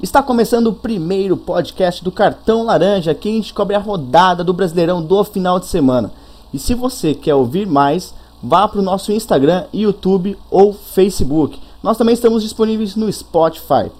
[0.00, 4.52] Está começando o primeiro podcast do Cartão Laranja, aqui a gente cobre a rodada do
[4.52, 6.12] Brasileirão do final de semana.
[6.54, 11.60] E se você quer ouvir mais, vá para o nosso Instagram, YouTube ou Facebook.
[11.82, 13.90] Nós também estamos disponíveis no Spotify.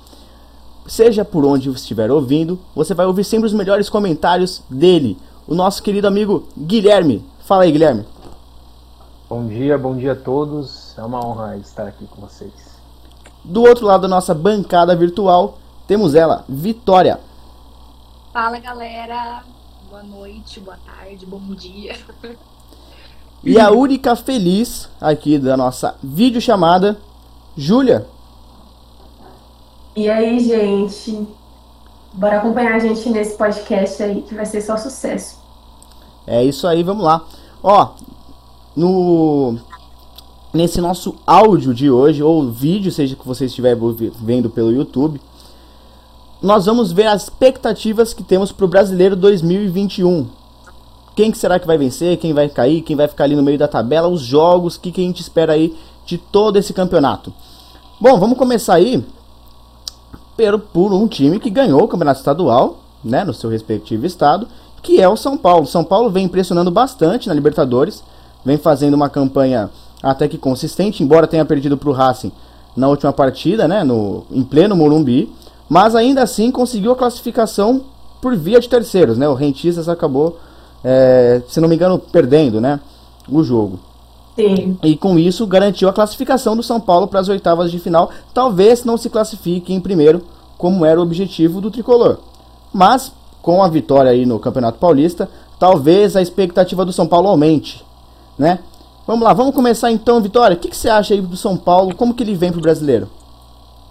[0.87, 5.19] Seja por onde você estiver ouvindo, você vai ouvir sempre os melhores comentários dele,
[5.49, 7.25] o nosso querido amigo Guilherme.
[7.41, 8.05] Fala aí, Guilherme.
[9.29, 10.97] Bom dia, bom dia a todos.
[10.97, 12.53] É uma honra estar aqui com vocês.
[13.43, 17.19] Do outro lado da nossa bancada virtual, temos ela, Vitória.
[18.31, 19.43] Fala galera,
[19.91, 21.97] boa noite, boa tarde, bom dia.
[23.43, 26.99] E a única feliz aqui da nossa videochamada,
[27.57, 28.07] Júlia.
[29.97, 31.27] E aí, gente?
[32.13, 35.39] Bora acompanhar a gente nesse podcast aí que vai ser só sucesso.
[36.27, 37.25] É isso aí, vamos lá.
[37.63, 37.93] Ó,
[38.77, 39.57] no
[40.53, 43.77] nesse nosso áudio de hoje ou vídeo, seja que você estiver
[44.21, 45.21] vendo pelo YouTube,
[46.41, 50.29] nós vamos ver as expectativas que temos para o Brasileiro 2021.
[51.17, 53.59] Quem que será que vai vencer, quem vai cair, quem vai ficar ali no meio
[53.59, 57.33] da tabela, os jogos, o que, que a gente espera aí de todo esse campeonato.
[58.01, 59.05] Bom, vamos começar aí
[60.37, 64.47] por, por um time que ganhou o campeonato estadual, né, no seu respectivo estado,
[64.81, 65.67] que é o São Paulo.
[65.67, 68.05] São Paulo vem impressionando bastante na Libertadores,
[68.45, 69.71] vem fazendo uma campanha
[70.01, 72.31] até que consistente, embora tenha perdido para o Racing
[72.77, 75.29] na última partida, né, no, em pleno Morumbi
[75.69, 77.83] mas ainda assim conseguiu a classificação
[78.21, 79.29] por via de terceiros, né?
[79.29, 80.39] O Rentistas acabou,
[80.83, 82.81] é, se não me engano, perdendo, né?
[83.29, 83.79] O jogo.
[84.35, 84.79] Sim.
[84.83, 88.11] E com isso garantiu a classificação do São Paulo para as oitavas de final.
[88.33, 90.23] Talvez não se classifique em primeiro,
[90.57, 92.19] como era o objetivo do tricolor.
[92.73, 97.85] Mas com a vitória aí no Campeonato Paulista, talvez a expectativa do São Paulo aumente,
[98.39, 98.61] né?
[99.07, 100.55] Vamos lá, vamos começar então, Vitória.
[100.55, 101.95] O que, que você acha aí do São Paulo?
[101.95, 103.09] Como que ele vem pro brasileiro?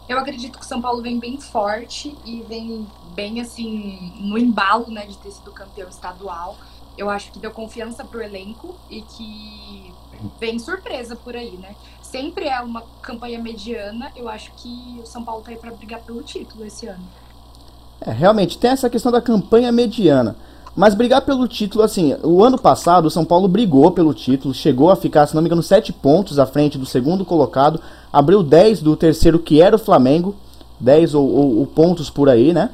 [0.08, 4.90] Eu acredito que o São Paulo vem bem forte e vem bem assim no embalo,
[4.90, 6.56] né, de ter sido campeão estadual.
[6.98, 9.94] Eu acho que deu confiança pro elenco e que
[10.40, 11.76] vem surpresa por aí, né?
[12.02, 14.12] Sempre é uma campanha mediana.
[14.16, 17.04] Eu acho que o São Paulo tá aí para brigar pelo título esse ano.
[18.02, 20.36] É, realmente tem essa questão da campanha mediana.
[20.78, 24.92] Mas brigar pelo título, assim, o ano passado o São Paulo brigou pelo título, chegou
[24.92, 27.82] a ficar, se não me engano, 7 pontos à frente do segundo colocado,
[28.14, 30.36] abriu 10 do terceiro, que era o Flamengo,
[30.80, 32.70] 10 ou, ou, ou pontos por aí, né?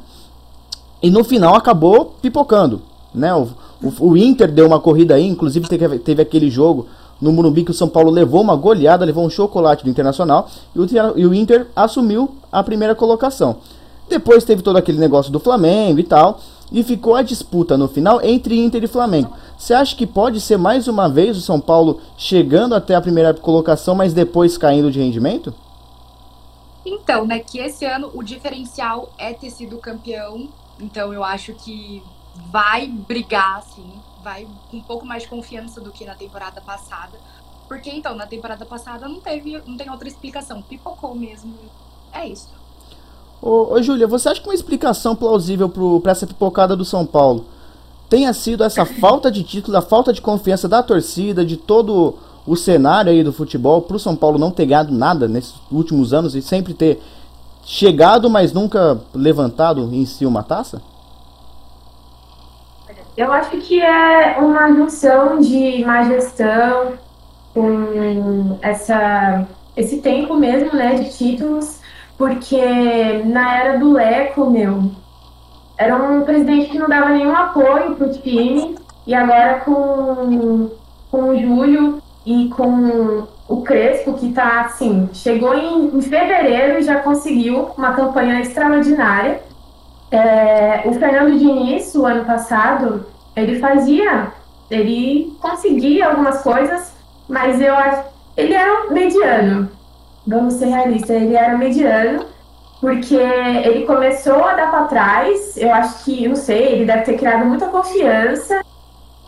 [1.01, 2.81] E no final acabou pipocando,
[3.15, 3.33] né?
[3.33, 3.47] O,
[3.81, 6.87] o, o, Inter deu uma corrida aí, inclusive teve, teve aquele jogo
[7.21, 10.79] no Morumbi que o São Paulo levou uma goleada, levou um chocolate do Internacional, e
[10.79, 13.55] o, e o Inter assumiu a primeira colocação.
[14.09, 16.41] Depois teve todo aquele negócio do Flamengo e tal,
[16.73, 19.31] e ficou a disputa no final entre Inter e Flamengo.
[19.55, 23.31] Você acha que pode ser mais uma vez o São Paulo chegando até a primeira
[23.31, 25.53] colocação, mas depois caindo de rendimento?
[26.83, 32.01] Então, né, que esse ano o diferencial é ter sido campeão, então eu acho que
[32.51, 33.85] vai brigar, assim,
[34.23, 37.17] vai com um pouco mais de confiança do que na temporada passada.
[37.67, 41.53] Porque então, na temporada passada não teve, não tem outra explicação, pipocou mesmo.
[42.11, 42.49] É isso.
[43.45, 45.67] Ô, ô Júlia, você acha que uma explicação plausível
[45.99, 47.43] para essa pipocada do São Paulo
[48.09, 52.15] tenha sido essa falta de título, a falta de confiança da torcida, de todo
[52.47, 56.13] o cenário aí do futebol, para o São Paulo não ter ganhado nada nesses últimos
[56.13, 57.01] anos e sempre ter
[57.65, 60.81] chegado, mas nunca levantado em si uma taça?
[63.17, 66.93] Eu acho que é uma junção de má gestão
[67.53, 71.82] com essa, esse tempo mesmo, né, de títulos
[72.17, 74.91] porque na era do Leco, meu,
[75.77, 78.75] era um presidente que não dava nenhum apoio pro time,
[79.05, 80.71] e agora com,
[81.11, 86.83] com o Júlio e com o Crespo, que tá assim, chegou em, em fevereiro e
[86.83, 89.41] já conseguiu uma campanha extraordinária.
[90.09, 94.31] É, o Fernando Diniz, o ano passado, ele fazia,
[94.69, 96.95] ele conseguia algumas coisas,
[97.27, 99.69] mas eu acho ele era mediano
[100.25, 102.25] vamos ser realistas, ele era mediano,
[102.79, 105.57] porque ele começou a dar para trás.
[105.57, 108.61] Eu acho que, não sei, ele deve ter criado muita confiança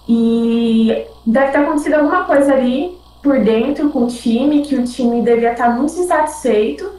[0.08, 5.22] e deve ter acontecido alguma coisa ali por dentro com o time, que o time
[5.22, 6.92] devia estar muito insatisfeito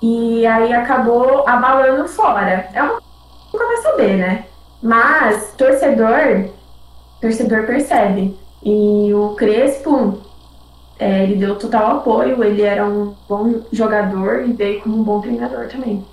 [0.00, 2.68] e aí acabou abalando fora.
[2.72, 3.00] É uma
[3.52, 4.44] nunca vai saber, né?
[4.82, 6.50] Mas torcedor,
[7.20, 8.38] torcedor percebe.
[8.62, 10.20] E o Crespo,
[10.98, 15.20] é, ele deu total apoio, ele era um bom jogador e veio como um bom
[15.20, 16.04] treinador também.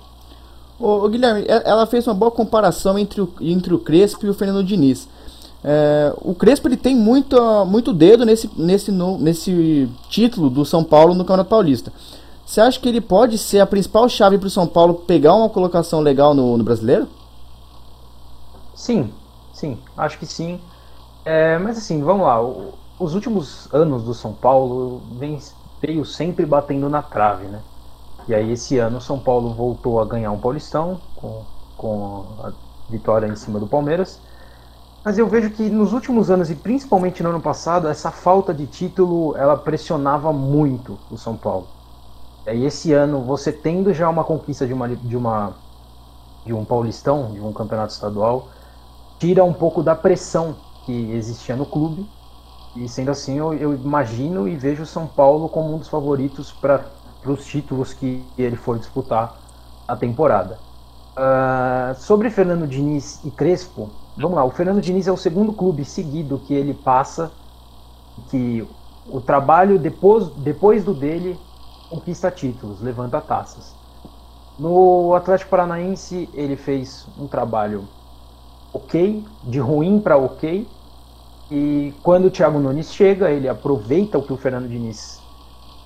[0.78, 4.62] Ô, Guilherme, ela fez uma boa comparação entre o, entre o Crespo e o Fernando
[4.62, 5.08] Diniz.
[5.64, 10.84] É, o Crespo ele tem muito, muito dedo nesse, nesse, no, nesse título do São
[10.84, 11.92] Paulo no Campeonato Paulista.
[12.44, 15.48] Você acha que ele pode ser a principal chave para o São Paulo pegar uma
[15.48, 17.08] colocação legal no, no brasileiro?
[18.72, 19.10] Sim,
[19.52, 20.60] sim, acho que sim.
[21.24, 22.40] É, mas assim, vamos lá.
[22.40, 25.38] O, os últimos anos do São Paulo vem,
[25.80, 27.60] veio sempre batendo na trave, né?
[28.28, 31.42] E aí esse ano o São Paulo voltou a ganhar um Paulistão com,
[31.76, 32.52] com a
[32.90, 34.20] vitória em cima do Palmeiras.
[35.04, 38.66] Mas eu vejo que nos últimos anos, e principalmente no ano passado, essa falta de
[38.66, 41.68] título ela pressionava muito o São Paulo.
[42.46, 45.54] E esse ano, você tendo já uma conquista de, uma, de, uma,
[46.44, 48.48] de um Paulistão, de um campeonato estadual,
[49.18, 52.08] tira um pouco da pressão que existia no clube.
[52.76, 56.84] E sendo assim, eu, eu imagino e vejo São Paulo como um dos favoritos para
[57.26, 59.34] os títulos que ele for disputar
[59.88, 60.58] a temporada.
[61.18, 65.86] Uh, sobre Fernando Diniz e Crespo, vamos lá, o Fernando Diniz é o segundo clube
[65.86, 67.32] seguido que ele passa,
[68.28, 68.62] que
[69.06, 71.40] o trabalho depois, depois do dele
[71.88, 73.74] conquista títulos, levanta taças.
[74.58, 77.88] No Atlético Paranaense ele fez um trabalho
[78.72, 80.75] ok, de ruim para ok,
[81.50, 85.20] e quando o Thiago Nunes chega, ele aproveita o que o Fernando Diniz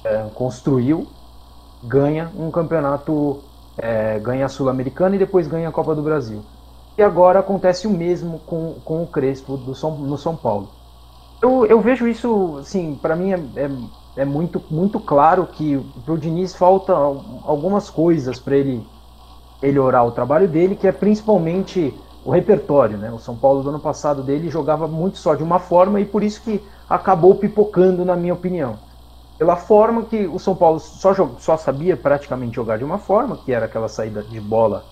[0.05, 1.07] é, construiu,
[1.83, 3.43] ganha um campeonato,
[3.77, 6.43] é, ganha a Sul-Americana e depois ganha a Copa do Brasil.
[6.97, 10.69] E agora acontece o mesmo com, com o Crespo do São, no São Paulo.
[11.43, 13.71] Eu, eu vejo isso, assim, para mim é, é,
[14.17, 18.87] é, muito, muito claro que pro Diniz falta algumas coisas para ele
[19.63, 21.95] melhorar o trabalho dele, que é principalmente
[22.25, 23.11] o repertório, né?
[23.11, 26.23] O São Paulo do ano passado dele jogava muito só de uma forma e por
[26.23, 28.79] isso que acabou pipocando, na minha opinião.
[29.39, 33.53] Pela forma que o São Paulo só, só sabia praticamente jogar de uma forma, que
[33.53, 34.85] era aquela saída de bola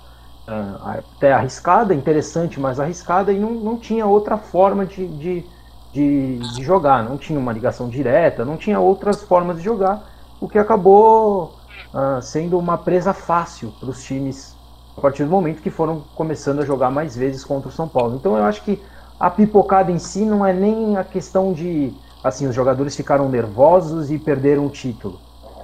[0.48, 5.44] uh, até arriscada, interessante, mas arriscada, e não, não tinha outra forma de, de,
[5.92, 10.02] de, de, jogar, não tinha uma ligação direta, não tinha outras formas de jogar,
[10.40, 11.58] o que acabou
[11.92, 14.57] uh, sendo uma presa fácil para os times
[14.98, 18.16] a partir do momento que foram começando a jogar mais vezes contra o São Paulo.
[18.16, 18.82] Então eu acho que
[19.18, 21.92] a pipocada em si não é nem a questão de
[22.22, 25.20] assim os jogadores ficaram nervosos e perderam o título.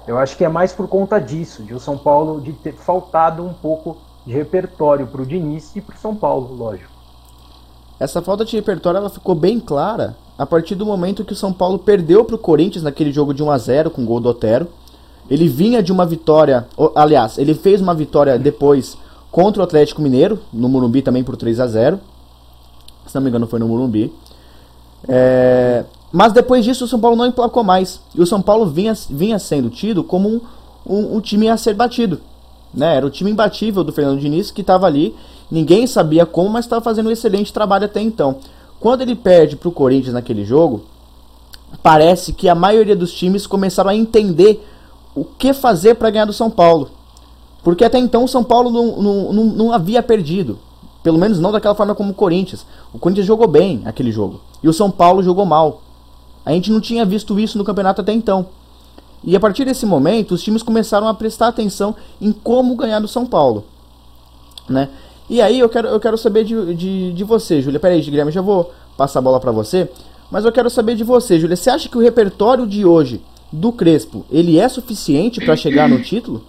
[0.07, 3.45] Eu acho que é mais por conta disso, de o São Paulo de ter faltado
[3.45, 6.93] um pouco de repertório para o Diniz e para o São Paulo, lógico.
[7.99, 11.53] Essa falta de repertório ela ficou bem clara a partir do momento que o São
[11.53, 14.69] Paulo perdeu para o Corinthians naquele jogo de 1 a 0 com gol do Otero.
[15.29, 18.97] Ele vinha de uma vitória, aliás, ele fez uma vitória depois
[19.35, 21.99] contra o Atlético Mineiro, no Morumbi também por 3 a 0
[23.05, 24.13] Se não me engano foi no Morumbi.
[25.09, 28.01] É, mas depois disso o São Paulo não emplacou mais.
[28.15, 30.41] E o São Paulo vinha, vinha sendo tido como um,
[30.87, 32.21] um, um time a ser batido.
[32.73, 32.95] Né?
[32.95, 35.17] Era o time imbatível do Fernando Diniz que estava ali.
[35.51, 38.37] Ninguém sabia como, mas estava fazendo um excelente trabalho até então.
[38.79, 40.85] Quando ele perde para o Corinthians naquele jogo,
[41.83, 44.65] parece que a maioria dos times começaram a entender
[45.13, 46.89] o que fazer para ganhar do São Paulo.
[47.65, 50.59] Porque até então o São Paulo não, não, não, não, havia perdido.
[51.03, 52.67] Pelo menos não daquela forma como o Corinthians.
[52.93, 54.41] O Corinthians jogou bem aquele jogo.
[54.63, 55.83] E o São Paulo jogou mal.
[56.45, 58.47] A gente não tinha visto isso no campeonato até então.
[59.25, 63.09] E a partir desse momento, os times começaram a prestar atenção em como ganhar do
[63.09, 63.65] São Paulo.
[64.69, 64.91] Né?
[65.29, 67.81] E aí eu quero, eu quero saber de, de, de você, Júlia.
[67.81, 69.91] Peraí, Guilherme, já vou passar a bola para você.
[70.31, 71.57] Mas eu quero saber de você, Júlia.
[71.57, 76.03] Você acha que o repertório de hoje do Crespo, ele é suficiente para chegar no
[76.03, 76.45] título?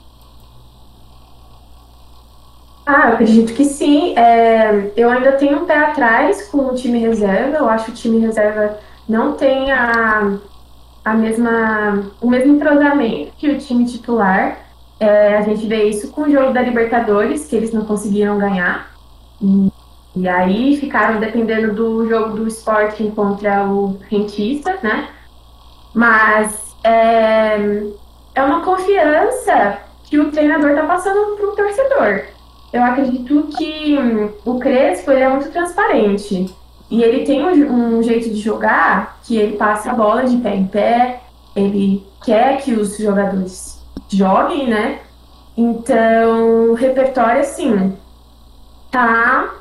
[2.86, 4.16] Ah, eu acredito que sim.
[4.18, 7.58] É, eu ainda tenho um pé atrás com o time reserva.
[7.58, 10.38] Eu acho que o time reserva não tem a,
[11.04, 14.60] a mesma, o mesmo entrosamento que o time titular.
[15.00, 18.92] É, a gente vê isso com o jogo da Libertadores, que eles não conseguiram ganhar.
[19.42, 19.72] E,
[20.16, 25.10] e aí ficaram dependendo do jogo do Sporting contra o Rentista, né?
[25.94, 27.58] Mas é,
[28.36, 32.35] é uma confiança que o treinador está passando para o torcedor.
[32.76, 36.54] Eu acredito que hum, o Crespo ele é muito transparente.
[36.92, 40.56] E ele tem um, um, jeito de jogar que ele passa a bola de pé
[40.58, 41.22] em pé,
[41.56, 45.00] ele quer que os jogadores joguem, né?
[45.56, 47.96] Então, o repertório, assim,
[48.92, 49.54] tá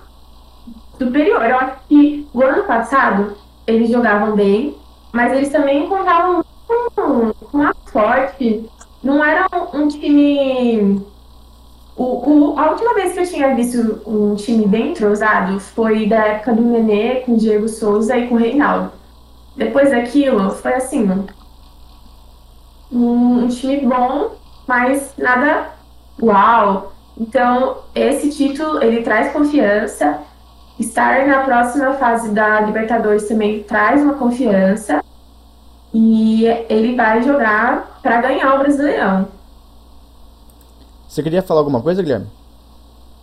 [0.99, 1.44] superior.
[1.44, 4.76] Eu acho que o ano passado eles jogavam bem,
[5.12, 8.68] mas eles também contavam com, com a sorte.
[9.04, 11.13] Não era um, um time
[11.96, 16.24] o, o, a última vez que eu tinha visto um time bem entrosado foi da
[16.26, 18.92] época do Nenê com Diego Souza e com o Reinaldo.
[19.56, 21.08] Depois daquilo, foi assim,
[22.90, 24.32] um, um time bom,
[24.66, 25.70] mas nada
[26.20, 26.92] uau.
[27.16, 30.18] Então, esse título, ele traz confiança.
[30.80, 35.00] Estar na próxima fase da Libertadores também traz uma confiança.
[35.92, 39.28] E ele vai jogar para ganhar o Brasileirão.
[41.14, 42.26] Você queria falar alguma coisa, Guilherme?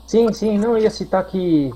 [0.07, 1.73] Sim, sim, não, ia citar que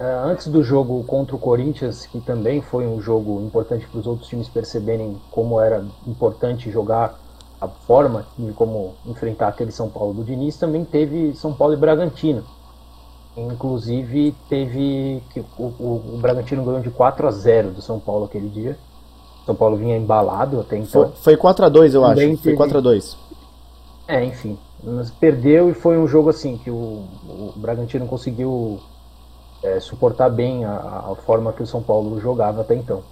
[0.00, 4.06] uh, antes do jogo contra o Corinthians, que também foi um jogo importante para os
[4.06, 7.20] outros times perceberem como era importante jogar
[7.60, 11.76] a forma de como enfrentar aquele São Paulo do Diniz, também teve São Paulo e
[11.76, 12.44] Bragantino.
[13.36, 18.24] Inclusive teve que o, o, o Bragantino ganhou de 4 a 0 do São Paulo
[18.24, 18.78] aquele dia.
[19.44, 21.08] São Paulo vinha embalado até então.
[21.08, 22.14] Foi, foi 4 a 2 eu acho.
[22.14, 22.36] Teve...
[22.38, 23.18] Foi 4 a 2
[24.08, 24.58] É, enfim.
[25.18, 28.80] Perdeu e foi um jogo assim que o, o Bragantino conseguiu
[29.62, 33.02] é, suportar bem a, a, forma que o São Paulo jogava até então.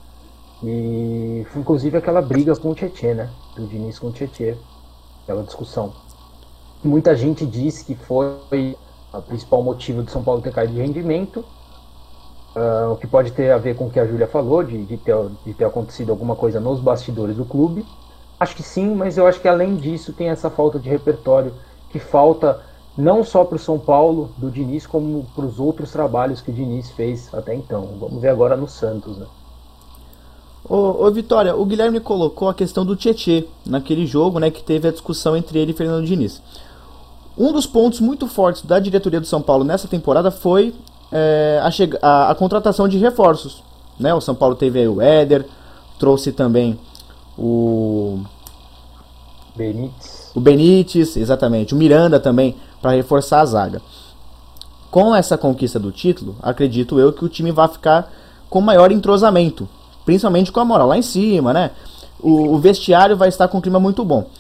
[0.63, 3.31] E foi inclusive aquela briga com o Tietchan, né?
[3.57, 4.57] Do Diniz com o Tietchan.
[5.25, 5.93] Aquela discussão.
[6.85, 8.77] Muita gente disse que foi
[9.13, 11.45] o principal motivo do São Paulo ter caído de rendimento.
[12.55, 14.97] Uh, o que pode ter a ver com o que a Júlia falou, de, de,
[14.97, 17.85] ter, de ter acontecido alguma coisa nos bastidores do clube.
[18.39, 21.53] Acho que sim, mas eu acho que além disso tem essa falta de repertório
[21.91, 22.61] que falta
[22.97, 26.55] não só para o São Paulo do Diniz, como para os outros trabalhos que o
[26.55, 27.89] Diniz fez até então.
[27.99, 29.27] Vamos ver agora no Santos, né?
[30.69, 34.89] Ô, ô Vitória, o Guilherme colocou a questão do Tietê naquele jogo, né, que teve
[34.89, 36.43] a discussão entre ele e Fernando Diniz.
[37.39, 40.75] Um dos pontos muito fortes da diretoria do São Paulo nessa temporada foi
[41.13, 41.69] é, a,
[42.03, 43.63] a, a, contratação de reforços.
[44.01, 44.13] Né?
[44.13, 45.47] O São Paulo teve o Éder,
[45.99, 46.79] trouxe também
[47.39, 48.21] o
[49.55, 50.31] Benítez.
[50.35, 51.75] O Benítez, exatamente.
[51.75, 53.83] O Miranda também, para reforçar a zaga.
[54.91, 58.13] Com essa conquista do título, acredito eu que o time vai ficar
[58.49, 59.69] com maior entrosamento.
[60.05, 61.71] Principalmente com a moral lá em cima, né?
[62.21, 64.31] O, o vestiário vai estar com um clima muito bom.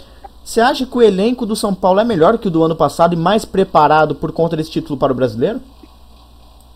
[0.44, 3.14] Você acha que o elenco do São Paulo é melhor que o do ano passado
[3.14, 5.60] e mais preparado por conta desse título para o brasileiro?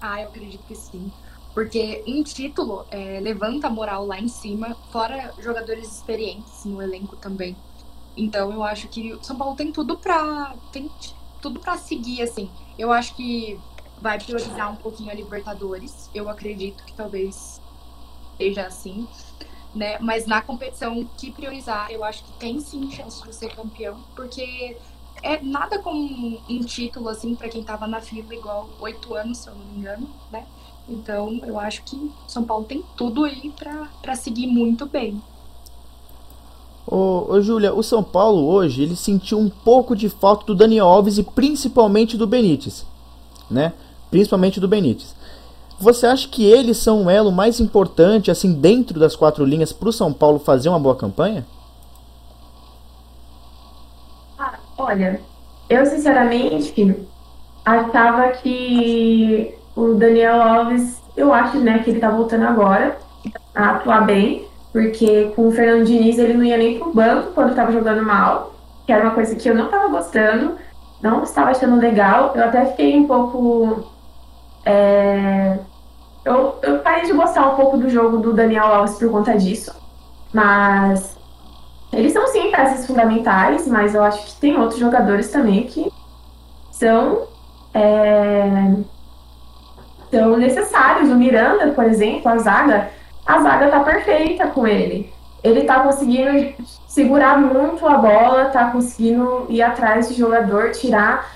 [0.01, 1.11] Ah, eu acredito que sim.
[1.61, 7.17] Porque um título é, levanta a moral lá em cima, fora jogadores experientes no elenco
[7.17, 7.55] também.
[8.17, 10.55] Então eu acho que o São Paulo tem tudo pra.
[10.73, 10.91] tem
[11.43, 12.51] tudo para seguir, assim.
[12.79, 13.61] Eu acho que
[14.01, 16.09] vai priorizar um pouquinho a Libertadores.
[16.15, 17.61] Eu acredito que talvez
[18.39, 19.07] seja assim.
[19.75, 19.99] Né?
[19.99, 24.79] Mas na competição que priorizar, eu acho que tem sim chance de ser campeão, porque
[25.23, 29.49] é nada como um título assim para quem tava na fila igual oito anos, se
[29.49, 30.47] eu não me engano, né?
[30.91, 33.53] Então eu acho que São Paulo tem tudo aí
[34.03, 35.23] para seguir muito bem.
[36.85, 40.89] Ô, ô Júlia, o São Paulo hoje ele sentiu um pouco de falta do Daniel
[40.89, 42.85] Alves e principalmente do Benítez,
[43.49, 43.73] né?
[44.11, 45.15] Principalmente do Benítez.
[45.79, 49.89] Você acha que eles são o elo mais importante assim dentro das quatro linhas para
[49.89, 51.47] o São Paulo fazer uma boa campanha?
[54.37, 55.21] Ah, olha,
[55.69, 57.07] eu sinceramente
[57.65, 62.97] achava que o Daniel Alves, eu acho né, que ele está voltando agora
[63.55, 67.51] a atuar bem, porque com o Fernando Diniz ele não ia nem pro banco quando
[67.51, 68.55] estava jogando mal,
[68.87, 70.57] que era uma coisa que eu não estava gostando,
[71.03, 72.33] não estava achando legal.
[72.35, 73.91] Eu até fiquei um pouco.
[74.65, 75.59] É...
[76.25, 79.75] Eu, eu parei de gostar um pouco do jogo do Daniel Alves por conta disso,
[80.33, 81.17] mas
[81.93, 85.91] eles são sim peças fundamentais, mas eu acho que tem outros jogadores também que
[86.71, 87.27] são.
[87.75, 88.75] É...
[90.11, 91.11] são necessários.
[91.11, 92.91] O Miranda, por exemplo, a zaga
[93.31, 95.13] a zaga tá perfeita com ele.
[95.43, 96.53] Ele tá conseguindo
[96.89, 101.31] segurar muito a bola, tá conseguindo ir atrás de jogador, tirar.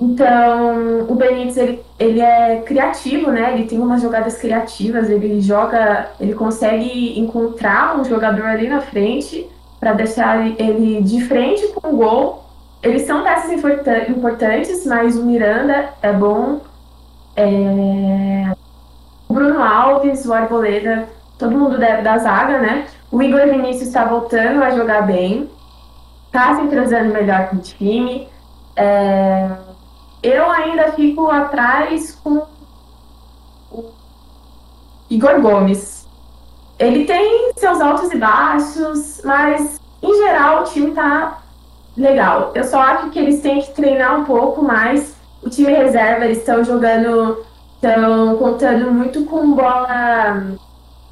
[0.00, 3.54] Então, o Benítez, ele, ele é criativo, né?
[3.54, 9.48] Ele tem umas jogadas criativas, ele joga, ele consegue encontrar um jogador ali na frente
[9.78, 12.44] para deixar ele de frente com o gol.
[12.82, 13.52] Eles são peças
[14.08, 16.60] importantes, mas o Miranda é bom.
[17.36, 18.52] É...
[19.28, 21.08] O Bruno Alves, o Arboleda
[21.42, 22.86] todo mundo da, da zaga, né?
[23.10, 25.50] O Igor Vinícius está voltando a jogar bem,
[26.26, 28.28] está se entrosando melhor com o time.
[28.76, 29.50] É...
[30.22, 32.46] Eu ainda fico atrás com
[33.72, 33.90] o
[35.10, 36.06] Igor Gomes.
[36.78, 41.38] Ele tem seus altos e baixos, mas em geral o time está
[41.96, 42.52] legal.
[42.54, 45.16] Eu só acho que eles têm que treinar um pouco mais.
[45.42, 47.44] O time reserva, eles estão jogando,
[47.74, 50.56] estão contando muito com bola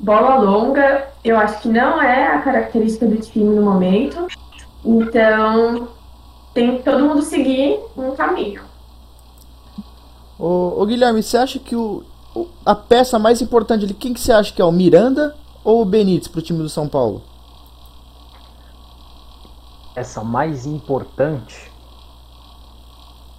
[0.01, 4.27] bola longa, eu acho que não é a característica do time no momento.
[4.85, 5.89] Então,
[6.55, 8.63] tem que todo mundo seguir um caminho.
[10.39, 12.03] Ô, ô Guilherme, você acha que o,
[12.65, 14.65] a peça mais importante ali, quem que você acha que é?
[14.65, 17.23] O Miranda ou o Benítez para o time do São Paulo?
[19.95, 21.70] Essa mais importante,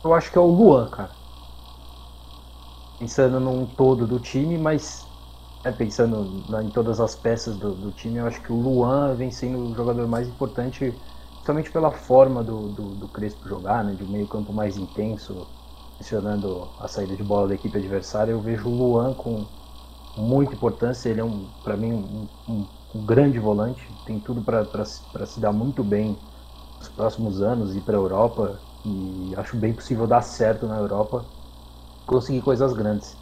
[0.04, 1.12] eu acho que é o Luan, cara.
[3.00, 5.06] Pensando num todo do time, mas
[5.64, 9.16] é, pensando na, em todas as peças do, do, time, eu acho que o Luan
[9.16, 10.94] vem sendo o jogador mais importante
[11.42, 15.48] principalmente pela forma do, do, do Crespo jogar, né, de um meio campo mais intenso,
[15.98, 19.44] pressionando a saída de bola da equipe adversária, eu vejo o Luan com
[20.18, 24.86] muita importância, ele é um, para mim um, um, um, grande volante, tem tudo para
[24.86, 26.16] se dar muito bem
[26.80, 31.26] nos próximos anos, ir para a Europa, e acho bem possível dar certo na Europa,
[32.06, 33.16] conseguir coisas grandes.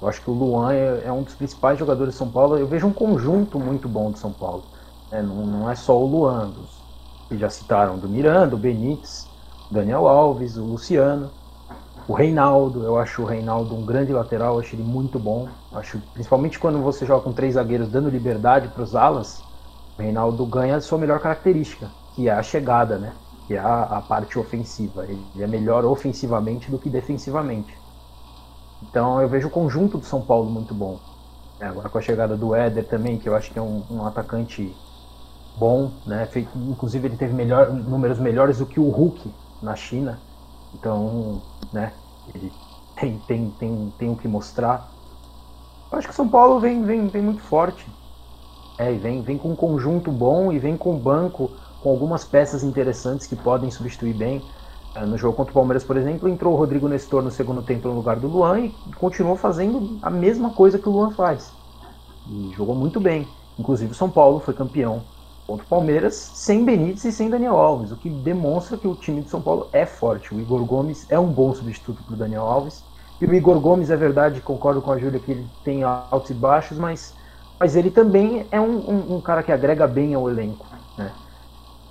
[0.00, 2.56] Eu acho que o Luan é, é um dos principais jogadores de São Paulo.
[2.56, 4.64] Eu vejo um conjunto muito bom de São Paulo.
[5.10, 6.82] É, não, não, é só o Luan, dos,
[7.28, 9.28] que já citaram, do Miranda, o Benítez,
[9.70, 11.30] Daniel Alves, o Luciano,
[12.08, 12.82] o Reinaldo.
[12.82, 15.48] Eu acho o Reinaldo um grande lateral, acho ele muito bom.
[15.72, 19.42] Acho, principalmente quando você joga com três zagueiros dando liberdade para os alas,
[19.98, 23.12] o Reinaldo ganha a sua melhor característica, que é a chegada, né?
[23.50, 25.04] Que é a, a parte ofensiva.
[25.06, 27.76] Ele é melhor ofensivamente do que defensivamente.
[28.80, 31.00] Então eu vejo o conjunto do São Paulo muito bom.
[31.58, 34.06] É, agora com a chegada do Éder também, que eu acho que é um, um
[34.06, 34.72] atacante
[35.58, 36.28] bom, né?
[36.54, 39.28] Inclusive ele teve melhor, números melhores do que o Hulk
[39.60, 40.20] na China.
[40.72, 41.42] Então,
[41.72, 41.92] né?
[42.32, 42.52] Ele
[42.94, 44.88] tem, tem, tem, tem o que mostrar.
[45.90, 47.84] Eu acho que o São Paulo vem, vem, vem muito forte.
[48.78, 51.50] É, e vem, vem com um conjunto bom e vem com um banco
[51.82, 54.42] com algumas peças interessantes que podem substituir bem.
[54.94, 57.88] É, no jogo contra o Palmeiras, por exemplo, entrou o Rodrigo Nestor no segundo tempo
[57.88, 61.52] no lugar do Luan e continuou fazendo a mesma coisa que o Luan faz.
[62.28, 63.26] E jogou muito bem.
[63.58, 65.02] Inclusive o São Paulo foi campeão
[65.46, 69.20] contra o Palmeiras sem Benítez e sem Daniel Alves, o que demonstra que o time
[69.20, 70.32] de São Paulo é forte.
[70.32, 72.84] O Igor Gomes é um bom substituto para o Daniel Alves.
[73.20, 76.34] E o Igor Gomes, é verdade, concordo com a Júlia que ele tem altos e
[76.34, 77.14] baixos, mas,
[77.58, 80.69] mas ele também é um, um, um cara que agrega bem ao elenco.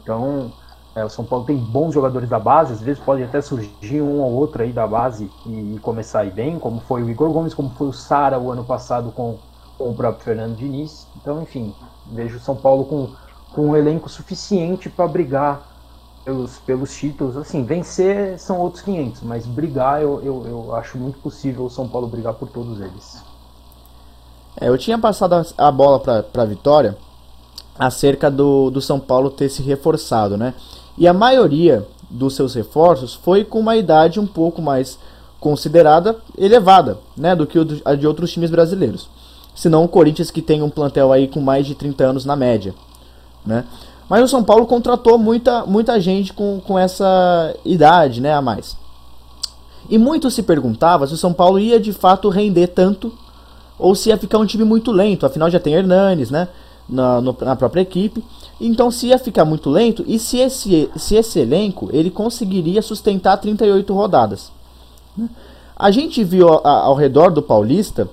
[0.10, 0.52] Então,
[0.96, 4.22] é, o São Paulo tem bons jogadores da base, às vezes pode até surgir um
[4.22, 7.32] ou outro aí da base e, e começar a ir bem, como foi o Igor
[7.32, 9.38] Gomes, como foi o Sara o ano passado com,
[9.78, 11.06] com, o próprio Fernando Diniz.
[11.22, 11.76] Então, enfim,
[12.12, 13.10] vejo o São Paulo com,
[13.54, 15.62] com um elenco suficiente para brigar
[16.26, 17.38] pelos, pelos títulos.
[17.38, 21.88] Assim, vencer são outros 500, mas brigar eu, eu, eu acho muito possível o São
[21.88, 23.24] Paulo brigar por todos eles.
[24.60, 26.98] É, eu tinha passado a bola para a Vitória
[27.80, 30.54] acerca do, do São Paulo ter se reforçado, né?
[30.98, 35.00] E a maioria dos seus reforços foi com uma idade um pouco mais
[35.40, 39.08] considerada elevada, né, do que a de outros times brasileiros.
[39.56, 42.76] Senão o Corinthians que tem um plantel aí com mais de 30 anos na média,
[43.46, 43.64] né?
[44.10, 48.76] Mas o São Paulo contratou muita, muita gente com, com essa idade, né, a mais.
[49.88, 53.14] E muito se perguntava se o São Paulo ia de fato render tanto
[53.78, 55.26] ou se ia ficar um time muito lento.
[55.26, 56.50] Afinal já tem Hernanes, né,
[56.90, 58.24] na, no, na própria equipe.
[58.60, 63.38] Então se ia ficar muito lento e se esse, se esse elenco ele conseguiria sustentar
[63.38, 64.52] 38 rodadas.
[65.16, 65.30] Né?
[65.78, 68.10] A gente viu ao, ao redor do Paulista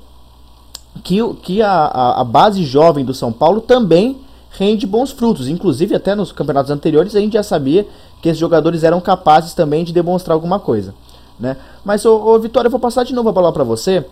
[1.02, 4.18] que, que a, a, base jovem do São Paulo também
[4.50, 5.48] rende bons frutos.
[5.48, 7.86] Inclusive até nos campeonatos anteriores a gente já sabia
[8.22, 10.94] que esses jogadores eram capazes também de demonstrar alguma coisa.
[11.38, 11.56] Né?
[11.84, 14.06] Mas, ô, ô Vitória, eu vou passar de novo a bola para você.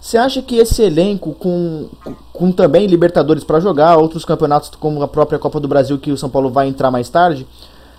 [0.00, 1.88] Você acha que esse elenco, com,
[2.32, 6.16] com também Libertadores para jogar, outros campeonatos como a própria Copa do Brasil, que o
[6.16, 7.46] São Paulo vai entrar mais tarde,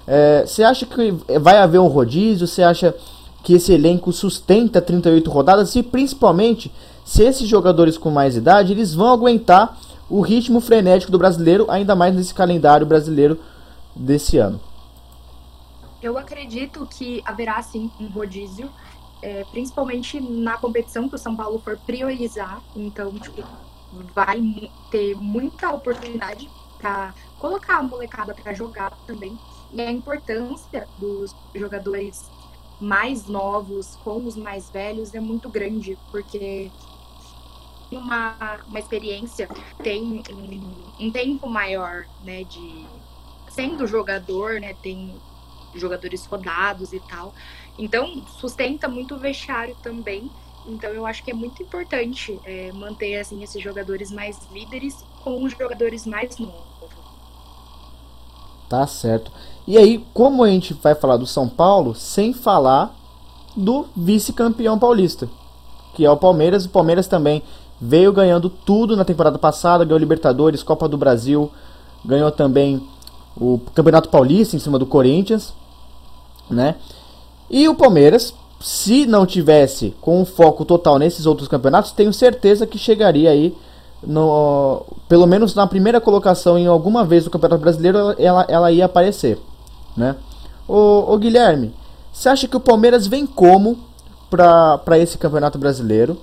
[0.07, 2.47] é, você acha que vai haver um rodízio?
[2.47, 2.95] Você acha
[3.43, 5.75] que esse elenco sustenta 38 rodadas?
[5.75, 6.71] E principalmente,
[7.05, 9.77] se esses jogadores com mais idade, eles vão aguentar
[10.09, 13.37] o ritmo frenético do brasileiro, ainda mais nesse calendário brasileiro
[13.95, 14.59] desse ano?
[16.01, 18.69] Eu acredito que haverá sim um rodízio
[19.21, 22.61] é, principalmente na competição que o São Paulo for priorizar.
[22.75, 23.43] Então, tipo,
[24.13, 24.41] vai
[24.91, 29.37] ter muita oportunidade para colocar a molecada para jogar também.
[29.71, 32.29] E a importância dos jogadores
[32.79, 36.71] mais novos com os mais velhos é muito grande, porque
[37.91, 39.49] uma, uma experiência
[39.83, 42.85] tem um, um tempo maior, né, de
[43.49, 45.13] sendo jogador, né, tem
[45.75, 47.33] jogadores rodados e tal.
[47.77, 50.29] Então, sustenta muito o vestiário também.
[50.67, 55.43] Então, eu acho que é muito importante é, manter assim esses jogadores mais líderes com
[55.43, 56.89] os jogadores mais novos.
[58.67, 59.31] Tá certo.
[59.65, 62.95] E aí, como a gente vai falar do São Paulo sem falar
[63.55, 65.29] do vice-campeão paulista,
[65.93, 66.65] que é o Palmeiras.
[66.65, 67.43] O Palmeiras também
[67.79, 71.51] veio ganhando tudo na temporada passada, ganhou Libertadores, Copa do Brasil,
[72.03, 72.81] ganhou também
[73.35, 75.53] o Campeonato Paulista em cima do Corinthians,
[76.49, 76.75] né?
[77.49, 82.67] E o Palmeiras, se não tivesse com um foco total nesses outros campeonatos, tenho certeza
[82.67, 83.55] que chegaria aí
[84.03, 88.85] no, pelo menos na primeira colocação em alguma vez do Campeonato Brasileiro, ela, ela ia
[88.85, 89.37] aparecer,
[89.95, 90.15] né?
[90.67, 91.73] Ô Guilherme,
[92.13, 93.79] você acha que o Palmeiras vem como
[94.29, 96.17] para esse Campeonato Brasileiro?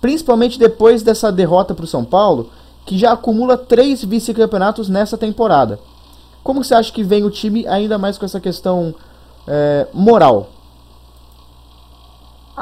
[0.00, 2.50] Principalmente depois dessa derrota para o São Paulo,
[2.84, 5.78] que já acumula três vice-campeonatos nessa temporada.
[6.42, 8.92] Como você acha que vem o time ainda mais com essa questão
[9.46, 10.48] é, moral?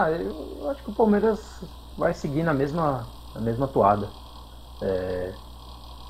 [0.02, 1.62] Ah, eu, acho que o Palmeiras
[1.96, 4.16] vai seguir na mesma, na mesma toada.
[4.82, 5.38] É,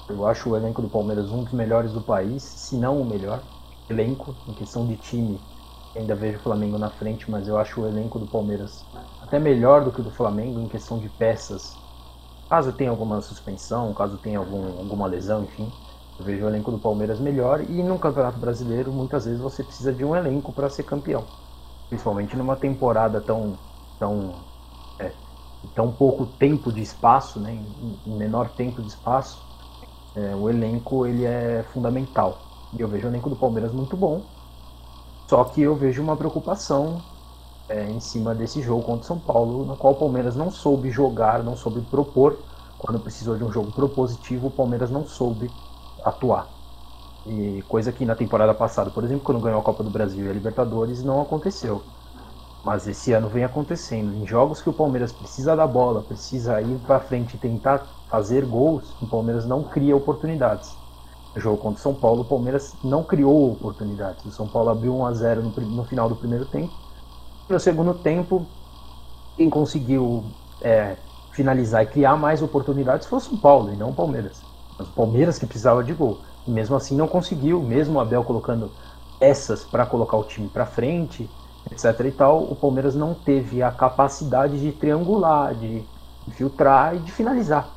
[0.09, 3.47] eu acho o elenco do Palmeiras um dos melhores do país, se não o melhor
[3.89, 5.41] elenco, em questão de time.
[5.97, 8.89] Ainda vejo o Flamengo na frente, mas eu acho o elenco do Palmeiras
[9.21, 11.83] até melhor do que o do Flamengo em questão de peças.
[12.49, 15.73] Caso tenha alguma suspensão, caso tenha algum, alguma lesão, enfim,
[16.19, 17.63] eu vejo o elenco do Palmeiras melhor.
[17.71, 21.29] E no Campeonato Brasileiro, muitas vezes você precisa de um elenco para ser campeão,
[21.89, 23.59] principalmente numa temporada tão
[24.01, 24.33] tão
[24.99, 25.13] é,
[25.77, 27.53] tão pouco tempo de espaço, né,
[28.07, 29.41] em, menor tempo de espaço,
[30.17, 32.39] é, o elenco ele é fundamental.
[32.77, 34.23] E eu vejo o elenco do Palmeiras muito bom.
[35.29, 37.01] Só que eu vejo uma preocupação
[37.69, 40.91] é, em cima desse jogo contra o São Paulo, no qual o Palmeiras não soube
[40.91, 42.39] jogar, não soube propor.
[42.79, 45.53] Quando precisou de um jogo propositivo, o Palmeiras não soube
[46.03, 46.49] atuar.
[47.27, 50.31] E coisa que na temporada passada, por exemplo, quando ganhou a Copa do Brasil e
[50.31, 51.85] a Libertadores, não aconteceu.
[52.65, 54.15] Mas esse ano vem acontecendo.
[54.15, 58.45] Em jogos que o Palmeiras precisa da bola, precisa ir para frente e tentar fazer
[58.45, 60.77] gols, o Palmeiras não cria oportunidades.
[61.35, 64.25] No jogo contra o São Paulo, o Palmeiras não criou oportunidades.
[64.27, 66.73] O São Paulo abriu 1 a 0 no, no final do primeiro tempo.
[67.49, 68.47] No segundo tempo,
[69.37, 70.25] quem conseguiu
[70.61, 70.97] é,
[71.33, 74.43] finalizar e criar mais oportunidades foi o São Paulo e não o Palmeiras.
[74.77, 76.21] Mas o Palmeiras que precisava de gol.
[76.47, 78.73] E mesmo assim não conseguiu, mesmo o Abel colocando
[79.19, 81.31] peças para colocar o time para frente,
[81.71, 85.85] etc e tal, o Palmeiras não teve a capacidade de triangular, de,
[86.33, 87.69] filtrar e de finalizar.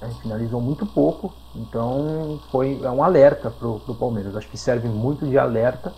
[0.00, 0.08] Né?
[0.22, 4.36] Finalizou muito pouco, então foi é um alerta para o Palmeiras.
[4.36, 5.92] Acho que serve muito de alerta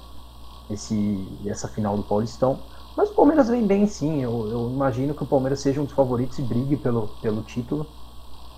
[0.71, 2.59] esse, essa final do Paulistão.
[2.97, 5.95] Mas o Palmeiras vem bem sim, eu, eu imagino que o Palmeiras seja um dos
[5.95, 7.87] favoritos e brigue pelo, pelo título.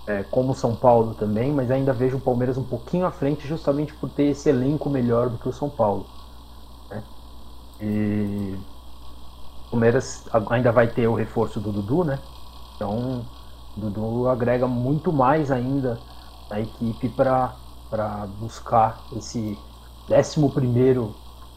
[0.05, 3.47] É, como o São Paulo também, mas ainda vejo o Palmeiras um pouquinho à frente
[3.47, 6.12] justamente por ter esse elenco melhor do que o São Paulo.
[7.83, 8.55] E
[9.67, 12.19] o Palmeiras ainda vai ter o reforço do Dudu, né?
[12.75, 13.29] Então,
[13.75, 15.99] o Dudu agrega muito mais ainda
[16.49, 17.57] na equipe para
[18.39, 19.57] buscar esse
[20.09, 21.15] 11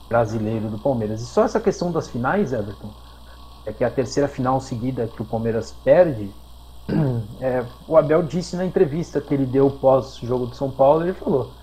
[0.09, 1.21] brasileiro do Palmeiras.
[1.23, 2.91] E só essa questão das finais, Everton,
[3.65, 6.35] é que a terceira final seguida que o Palmeiras perde,
[7.41, 11.55] é, o Abel disse na entrevista que ele deu pós-jogo do São Paulo, ele falou,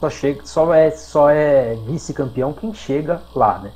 [0.00, 3.74] só, chega, só é, só é vice-campeão quem chega lá, né?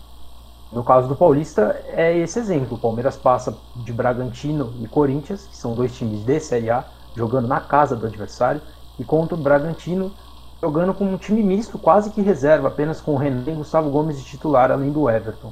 [0.77, 2.77] No caso do Paulista, é esse exemplo.
[2.77, 6.85] O Palmeiras passa de Bragantino e Corinthians, que são dois times de Série A,
[7.17, 8.61] jogando na casa do adversário,
[8.99, 10.13] e contra o Bragantino,
[10.61, 14.19] jogando com um time misto, quase que reserva, apenas com o René e Gustavo Gomes
[14.19, 15.51] de titular, além do Everton.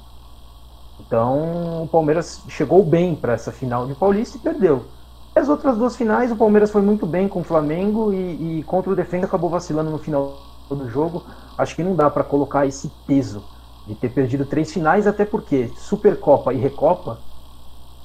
[1.01, 4.85] Então, o Palmeiras chegou bem para essa final de Paulista e perdeu.
[5.35, 8.93] As outras duas finais, o Palmeiras foi muito bem com o Flamengo e, e contra
[8.93, 10.37] o Defenda acabou vacilando no final
[10.69, 11.25] do jogo.
[11.57, 13.54] Acho que não dá para colocar esse peso
[13.87, 17.23] de ter perdido três finais, até porque Supercopa e Recopa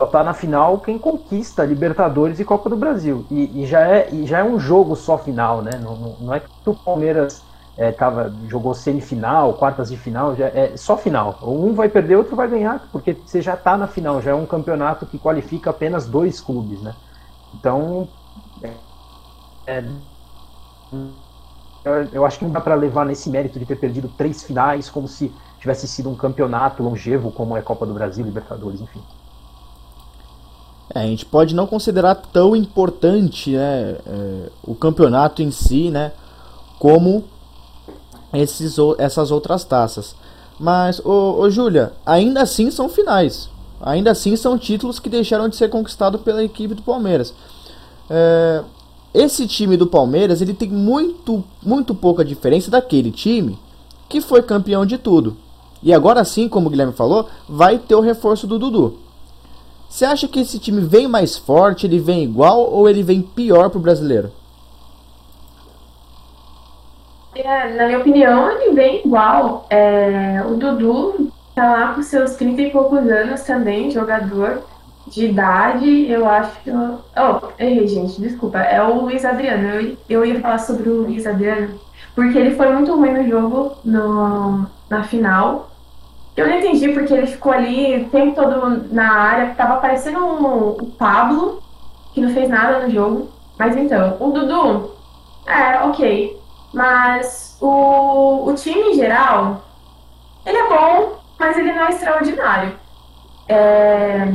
[0.02, 3.28] só tá na final quem conquista Libertadores e Copa do Brasil.
[3.30, 5.72] E, e já, é, e já é um jogo só final, né?
[5.78, 7.46] Não, não é que o Palmeiras
[7.78, 11.40] é, tava, jogou semifinal, quartas de final, já é só final.
[11.44, 14.46] Um vai perder, outro vai ganhar, porque você já tá na final, já é um
[14.46, 16.96] campeonato que qualifica apenas dois clubes, né?
[17.54, 18.10] Então,
[18.64, 18.80] é,
[19.68, 19.84] é
[22.12, 25.08] eu acho que não dá para levar nesse mérito de ter perdido três finais como
[25.08, 29.02] se tivesse sido um campeonato longevo como é Copa do Brasil, Libertadores, enfim.
[30.94, 36.14] É, a gente pode não considerar tão importante né, é, o campeonato em si, né,
[36.80, 37.24] como
[38.34, 40.16] esses, essas outras taças.
[40.60, 43.50] Mas, ô, ô Júlia, ainda assim são finais.
[43.82, 47.34] Ainda assim são títulos que deixaram de ser conquistados pela equipe do Palmeiras.
[48.10, 48.64] É,
[49.14, 53.58] esse time do Palmeiras ele tem muito, muito pouca diferença daquele time
[54.10, 55.38] que foi campeão de tudo.
[55.82, 58.98] E agora sim, como o Guilherme falou, vai ter o reforço do Dudu.
[59.90, 63.70] Você acha que esse time vem mais forte, ele vem igual ou ele vem pior
[63.70, 64.32] pro brasileiro?
[67.36, 69.66] É, na minha opinião, ele vem igual.
[69.70, 74.62] É, o Dudu tá lá com seus 30 e poucos anos também, jogador
[75.08, 76.52] de idade, eu acho.
[76.68, 78.60] Oh, errei, gente, desculpa.
[78.60, 79.68] É o Luiz Adriano.
[79.68, 81.80] Eu, eu ia falar sobre o Luiz Adriano,
[82.14, 85.69] porque ele foi muito ruim no jogo, no, na final.
[86.40, 90.70] Eu não entendi porque ele ficou ali o tempo todo na área, tava parecendo um,
[90.70, 91.62] o Pablo,
[92.14, 93.28] que não fez nada no jogo.
[93.58, 94.96] Mas então, o Dudu,
[95.46, 96.42] é, ok.
[96.74, 99.66] Mas o, o time em geral,
[100.46, 102.80] ele é bom, mas ele não é extraordinário.
[103.46, 104.32] É,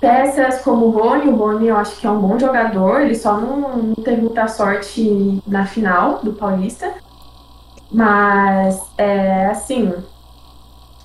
[0.00, 3.36] peças como o Rony, o Rony eu acho que é um bom jogador, ele só
[3.36, 6.92] não, não teve muita sorte na final do Paulista.
[7.92, 9.94] Mas, é, assim,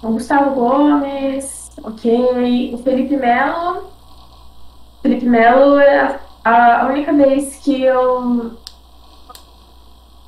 [0.04, 2.74] o Gustavo Gomes, ok.
[2.74, 3.92] O Felipe Melo.
[5.02, 8.52] Felipe Melo é a, a única vez que eu.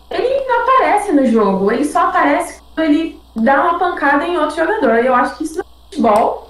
[0.09, 4.55] Ele não aparece no jogo, ele só aparece quando ele dá uma pancada em outro
[4.55, 4.99] jogador.
[4.99, 6.49] Eu acho que isso não é futebol.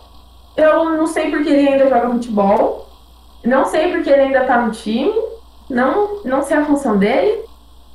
[0.56, 2.90] Eu não sei porque ele ainda joga futebol.
[3.44, 5.14] Não sei porque ele ainda tá no time.
[5.70, 7.46] Não, não sei a função dele.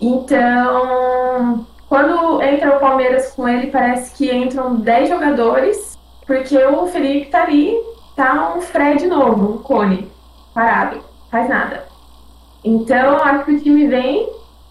[0.01, 7.31] Então, quando entra o Palmeiras com ele, parece que entram 10 jogadores, porque o Felipe
[7.31, 7.75] tá ali,
[8.15, 10.11] tá um Fred novo, um cone,
[10.53, 11.87] parado, faz nada.
[12.63, 14.29] Então, acho que o time vem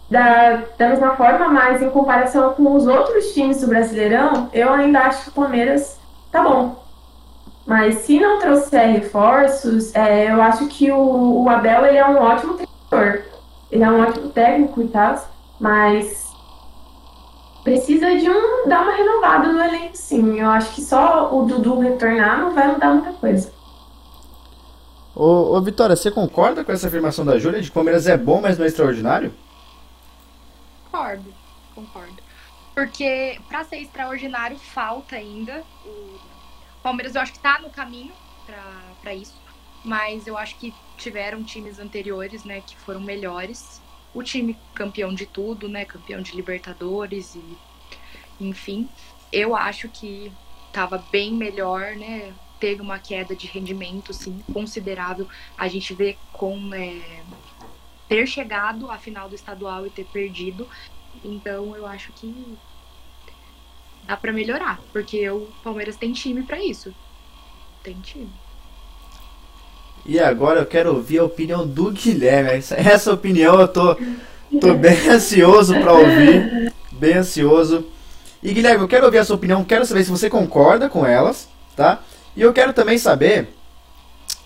[0.09, 4.99] da, da mesma forma, mas em comparação com os outros times do Brasileirão, eu ainda
[5.01, 5.99] acho que o Palmeiras
[6.31, 6.83] tá bom.
[7.65, 12.17] Mas se não trouxer reforços, é, eu acho que o, o Abel ele é um
[12.17, 13.23] ótimo treinador.
[13.69, 15.27] Ele é um ótimo técnico e tal,
[15.59, 16.26] mas
[17.67, 20.39] precisa de um dar uma renovada no elenco, sim.
[20.39, 23.51] Eu acho que só o Dudu retornar não vai mudar muita coisa.
[25.13, 28.15] Ô, ô Vitória, você concorda com essa afirmação da Júlia de que o Palmeiras é
[28.15, 29.33] bom, mas não é extraordinário?
[30.85, 31.33] Concordo,
[31.75, 32.23] concordo.
[32.73, 35.61] Porque para ser extraordinário falta ainda.
[35.85, 36.19] O
[36.81, 38.13] Palmeiras eu acho que tá no caminho
[39.01, 39.35] para isso,
[39.83, 43.81] mas eu acho que tiveram times anteriores, né, que foram melhores.
[44.17, 47.43] O time campeão de tudo, né, campeão de Libertadores e
[48.39, 48.89] enfim,
[49.31, 50.31] eu acho que
[50.65, 52.33] estava bem melhor, né?
[52.59, 55.27] Teve uma queda de rendimento, sim, considerável.
[55.55, 57.23] A gente vê com é,
[58.07, 60.67] ter chegado à final do estadual e ter perdido.
[61.23, 62.57] Então eu acho que
[64.01, 66.91] dá para melhorar, porque o Palmeiras tem time para isso.
[67.83, 68.46] Tem time.
[70.05, 72.51] E agora eu quero ouvir a opinião do Guilherme.
[72.51, 73.95] Essa, essa opinião eu tô,
[74.59, 76.73] tô bem ansioso para ouvir.
[76.91, 77.85] Bem ansioso.
[78.41, 81.49] E Guilherme, eu quero ouvir a sua opinião, quero saber se você concorda com elas,
[81.75, 82.01] tá?
[82.35, 83.49] E eu quero também saber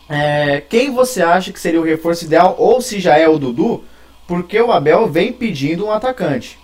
[0.07, 3.83] é, quem você acha que seria o reforço ideal, ou se já é o Dudu,
[4.27, 6.57] porque o Abel vem pedindo um atacante.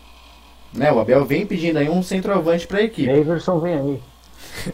[0.74, 0.92] Né?
[0.92, 3.10] O Abel vem pedindo aí um centroavante para a equipe.
[3.10, 4.02] Everson vem aí.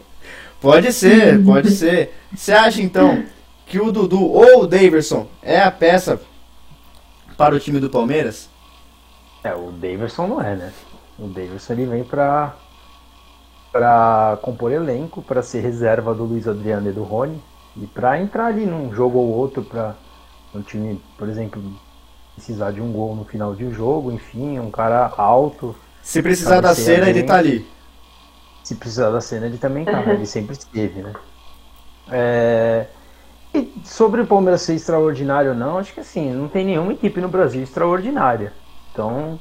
[0.60, 2.12] pode ser, pode ser.
[2.34, 3.24] Você acha então
[3.66, 6.20] que o Dudu ou o Daverson é a peça
[7.36, 8.48] para o time do Palmeiras?
[9.42, 10.72] É, o Daverson não é, né?
[11.18, 12.54] O Davidson ele vem para
[13.70, 17.42] para compor elenco, para ser reserva do Luiz Adriano e do Rony
[17.76, 19.96] e para entrar ali num jogo ou outro para
[20.54, 21.60] um time, por exemplo,
[22.36, 25.74] precisar de um gol no final de um jogo, enfim, um cara alto.
[26.02, 27.66] Se precisar da cena, ele tá ali.
[28.62, 31.12] Se precisar da cena, ele também tá, ele sempre esteve, né?
[32.10, 32.86] É...
[33.54, 37.20] E sobre o Palmeiras ser extraordinário ou não, acho que assim, não tem nenhuma equipe
[37.20, 38.52] no Brasil extraordinária.
[38.92, 39.38] Então,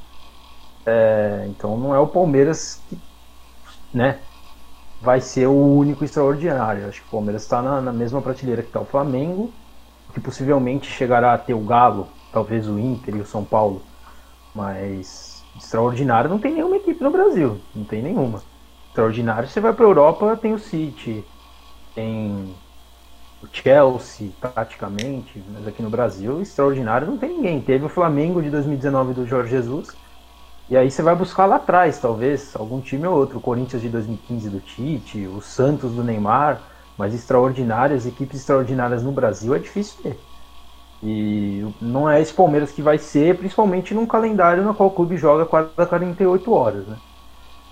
[0.85, 2.97] é, então não é o Palmeiras que
[3.91, 4.19] né,
[5.01, 6.87] vai ser o único extraordinário.
[6.87, 9.51] Acho que o Palmeiras está na, na, mesma prateleira que está o Flamengo,
[10.13, 13.81] que possivelmente chegará a ter o Galo, talvez o Inter e o São Paulo.
[14.53, 18.43] Mas extraordinário não tem nenhuma equipe no Brasil, não tem nenhuma.
[18.89, 21.25] Extraordinário você vai para a Europa, tem o City,
[21.95, 22.55] tem
[23.43, 27.59] o Chelsea praticamente, mas aqui no Brasil extraordinário não tem ninguém.
[27.59, 29.89] Teve o Flamengo de 2019 do Jorge Jesus
[30.69, 33.37] e aí você vai buscar lá atrás, talvez, algum time ou outro.
[33.37, 36.61] O Corinthians de 2015 do Tite, o Santos do Neymar,
[36.97, 40.19] mas extraordinárias, equipes extraordinárias no Brasil é difícil ter.
[41.03, 45.17] E não é esse Palmeiras que vai ser, principalmente num calendário no qual o clube
[45.17, 46.87] joga a 48 horas.
[46.87, 46.95] Né?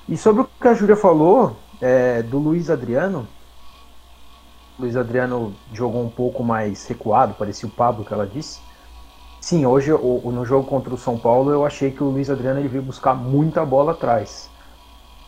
[0.10, 3.26] E sobre o que a Júlia falou é, do Luiz Adriano,
[4.82, 8.60] Luiz Adriano jogou um pouco mais recuado, parecia o Pablo que ela disse.
[9.39, 12.67] Sim, hoje no jogo contra o São Paulo eu achei que o Luiz Adriano ele
[12.67, 14.50] veio buscar muita bola atrás.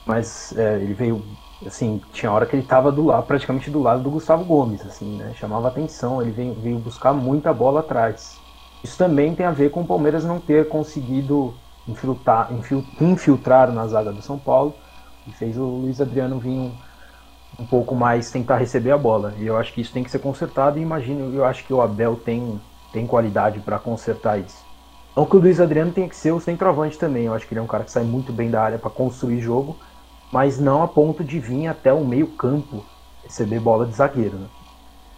[0.06, 1.24] Mas é, ele veio,
[1.66, 5.18] assim, tinha hora que ele estava do lado, praticamente do lado do Gustavo Gomes, assim,
[5.18, 5.34] né?
[5.36, 8.38] Chamava atenção, ele veio, veio buscar muita bola atrás.
[8.84, 11.54] Isso também tem a ver com o Palmeiras não ter conseguido
[11.88, 12.50] infiltrar,
[13.00, 14.76] infiltrar na zaga do São Paulo
[15.28, 16.72] e fez o Luiz Adriano vir um,
[17.60, 19.34] um pouco mais tentar receber a bola.
[19.38, 21.82] E eu acho que isso tem que ser consertado e imagino, eu acho que o
[21.82, 22.60] Abel tem
[22.94, 24.64] tem qualidade para consertar isso.
[25.16, 27.60] Não que o Luiz Adriano tenha que ser o centroavante também, eu acho que ele
[27.60, 29.76] é um cara que sai muito bem da área para construir jogo,
[30.32, 32.86] mas não a ponto de vir até o meio campo
[33.24, 34.38] receber bola de zagueiro.
[34.38, 34.48] Né?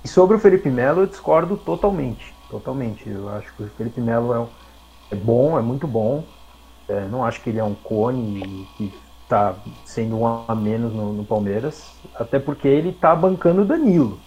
[0.04, 3.10] E sobre o Felipe Melo eu discordo totalmente, totalmente.
[3.10, 6.24] Eu acho que o Felipe Melo é, é bom, é muito bom.
[6.88, 8.94] É, não acho que ele é um cone que
[9.26, 14.20] está sendo um a menos no, no Palmeiras, até porque ele está bancando o Danilo.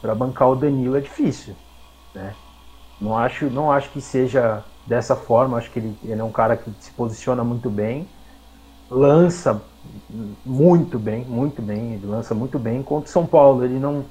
[0.00, 1.54] Para bancar o Danilo é difícil,
[2.14, 2.34] né?
[3.00, 5.58] Não acho, não acho que seja dessa forma.
[5.58, 8.08] Acho que ele, ele é um cara que se posiciona muito bem.
[8.90, 9.62] lança
[10.44, 12.82] muito bem, muito bem, ele lança muito bem.
[12.82, 14.04] Contra o São Paulo, ele não,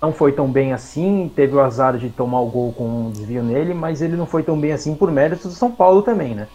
[0.00, 3.42] não foi tão bem assim, teve o azar de tomar o gol com um desvio
[3.42, 6.48] nele, mas ele não foi tão bem assim por méritos do São Paulo também, né?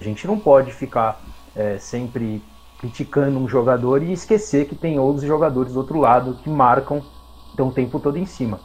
[0.00, 1.20] A gente não pode ficar
[1.58, 2.40] é, sempre
[2.78, 7.02] criticando um jogador e esquecer que tem outros jogadores do outro lado que marcam,
[7.50, 8.60] estão o tempo todo em cima.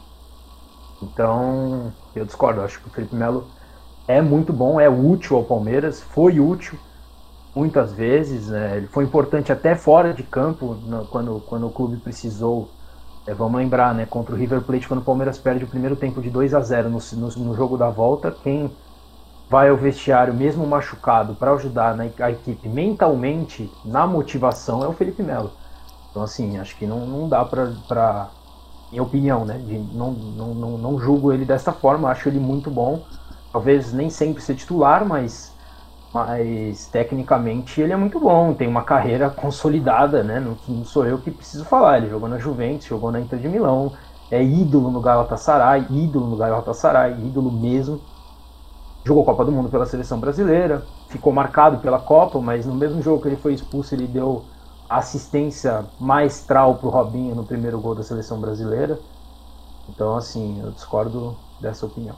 [1.02, 3.48] Então, eu discordo, acho que o Felipe Melo
[4.06, 6.78] é muito bom, é útil ao Palmeiras, foi útil
[7.54, 8.76] muitas vezes, né?
[8.76, 12.70] ele foi importante até fora de campo, no, quando, quando o clube precisou.
[13.26, 16.20] É, vamos lembrar, né, contra o River Plate, quando o Palmeiras perde o primeiro tempo
[16.20, 18.70] de 2 a 0 no, no, no jogo da volta, quem
[19.54, 24.92] vai ao vestiário mesmo machucado para ajudar na, a equipe mentalmente na motivação é o
[24.92, 25.52] Felipe Melo.
[26.10, 28.30] Então, assim, acho que não, não dá para.
[28.90, 29.58] Minha opinião, né?
[29.58, 33.04] De, não, não, não, não julgo ele dessa forma, acho ele muito bom.
[33.52, 35.54] Talvez nem sempre ser titular, mas
[36.12, 40.40] mas tecnicamente ele é muito bom, tem uma carreira consolidada, né?
[40.40, 41.98] Não, não, sou eu que preciso falar.
[41.98, 43.92] Ele jogou na Juventus, jogou na Inter de Milão,
[44.32, 48.00] é ídolo no Galatasaray, ídolo no Galatasaray, ídolo mesmo.
[49.04, 53.20] Jogou Copa do Mundo pela seleção brasileira, ficou marcado pela Copa, mas no mesmo jogo
[53.20, 54.44] que ele foi expulso, ele deu
[54.88, 58.98] assistência maestral pro Robinho no primeiro gol da seleção brasileira.
[59.88, 62.16] Então, assim, eu discordo dessa opinião.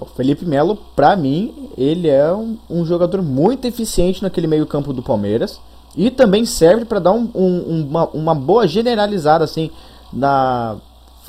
[0.00, 5.02] O Felipe Melo, para mim, ele é um, um, jogador muito eficiente naquele meio-campo do
[5.02, 5.60] Palmeiras
[5.94, 9.70] e também serve para dar um, um, uma, uma, boa generalizada, assim,
[10.10, 10.76] na,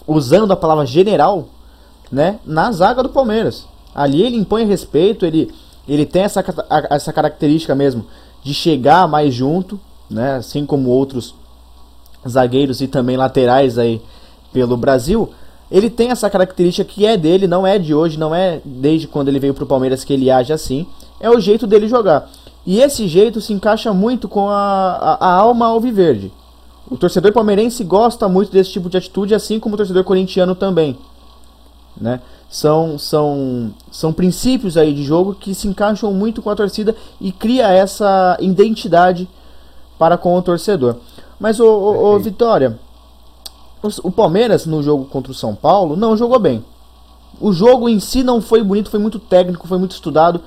[0.08, 1.46] usando a palavra general,
[2.14, 3.66] né, na zaga do Palmeiras.
[3.94, 5.52] Ali ele impõe respeito, ele,
[5.88, 6.44] ele tem essa,
[6.90, 8.06] essa característica mesmo
[8.44, 11.36] de chegar mais junto, né, assim como outros
[12.28, 14.02] zagueiros e também laterais aí
[14.54, 15.34] pelo Brasil
[15.74, 19.30] ele tem essa característica que é dele, não é de hoje, não é desde quando
[19.30, 20.86] ele veio pro Palmeiras que ele age assim.
[21.20, 22.30] É o jeito dele jogar.
[22.64, 26.32] E esse jeito se encaixa muito com a, a, a alma alviverde.
[26.88, 30.96] O torcedor palmeirense gosta muito desse tipo de atitude, assim como o torcedor corintiano também.
[31.96, 32.20] Né?
[32.50, 37.32] São, são, são princípios aí de jogo que se encaixam muito com a torcida e
[37.32, 39.28] cria essa identidade
[39.98, 40.98] para com o torcedor.
[41.40, 42.80] Mas, ô, ô, ô Vitória,
[44.04, 46.64] o Palmeiras, no jogo contra o São Paulo, não jogou bem.
[47.40, 50.42] O jogo em si não foi bonito, foi muito técnico, foi muito estudado,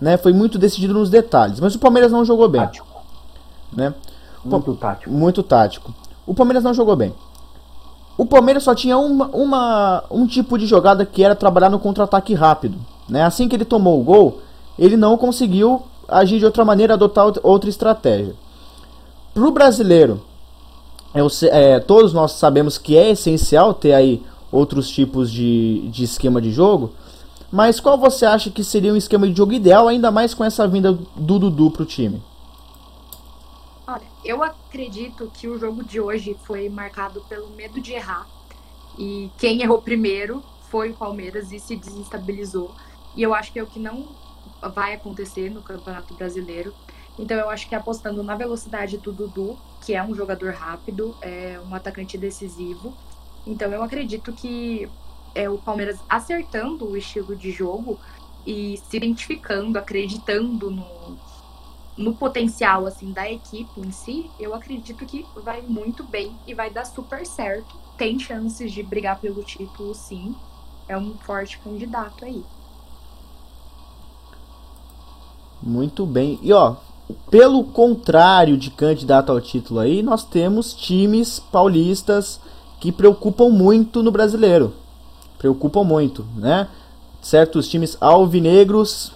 [0.00, 0.16] né?
[0.16, 1.60] Foi muito decidido nos detalhes.
[1.60, 2.60] Mas o Palmeiras não jogou bem.
[2.62, 2.86] Tático.
[3.72, 3.94] Né?
[4.44, 5.10] Muito tático.
[5.10, 5.94] Muito tático.
[6.26, 7.14] O Palmeiras não jogou bem.
[8.20, 12.34] O Palmeiras só tinha uma, uma, um tipo de jogada que era trabalhar no contra-ataque
[12.34, 12.76] rápido.
[13.08, 13.22] Né?
[13.22, 14.42] Assim que ele tomou o gol,
[14.78, 18.34] ele não conseguiu agir de outra maneira, adotar outra estratégia.
[19.32, 20.20] Para o brasileiro,
[21.14, 26.42] eu, é, todos nós sabemos que é essencial ter aí outros tipos de, de esquema
[26.42, 26.92] de jogo,
[27.50, 30.68] mas qual você acha que seria um esquema de jogo ideal, ainda mais com essa
[30.68, 32.22] vinda do Dudu para o time?
[33.90, 38.24] Olha, eu acredito que o jogo de hoje foi marcado pelo medo de errar.
[38.96, 42.72] E quem errou primeiro foi o Palmeiras e se desestabilizou.
[43.16, 44.14] E eu acho que é o que não
[44.76, 46.72] vai acontecer no Campeonato Brasileiro.
[47.18, 51.60] Então eu acho que apostando na velocidade do Dudu, que é um jogador rápido, é
[51.68, 52.96] um atacante decisivo.
[53.44, 54.88] Então eu acredito que
[55.34, 57.98] é o Palmeiras acertando o estilo de jogo
[58.46, 61.18] e se identificando, acreditando no,
[62.00, 66.70] no potencial assim da equipe em si, eu acredito que vai muito bem e vai
[66.70, 67.76] dar super certo.
[67.96, 70.34] Tem chances de brigar pelo título, sim.
[70.88, 72.42] É um forte candidato aí.
[75.62, 76.38] Muito bem.
[76.42, 76.76] E ó,
[77.30, 82.40] pelo contrário de candidato ao título aí, nós temos times paulistas
[82.80, 84.72] que preocupam muito no brasileiro.
[85.36, 86.66] Preocupam muito, né?
[87.20, 89.12] Certos times alvinegros,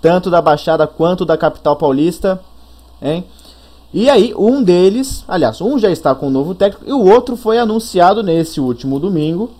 [0.00, 2.40] tanto da Baixada quanto da capital paulista,
[3.00, 3.24] hein?
[3.92, 7.36] E aí, um deles, aliás, um já está com um novo técnico e o outro
[7.36, 9.50] foi anunciado nesse último domingo,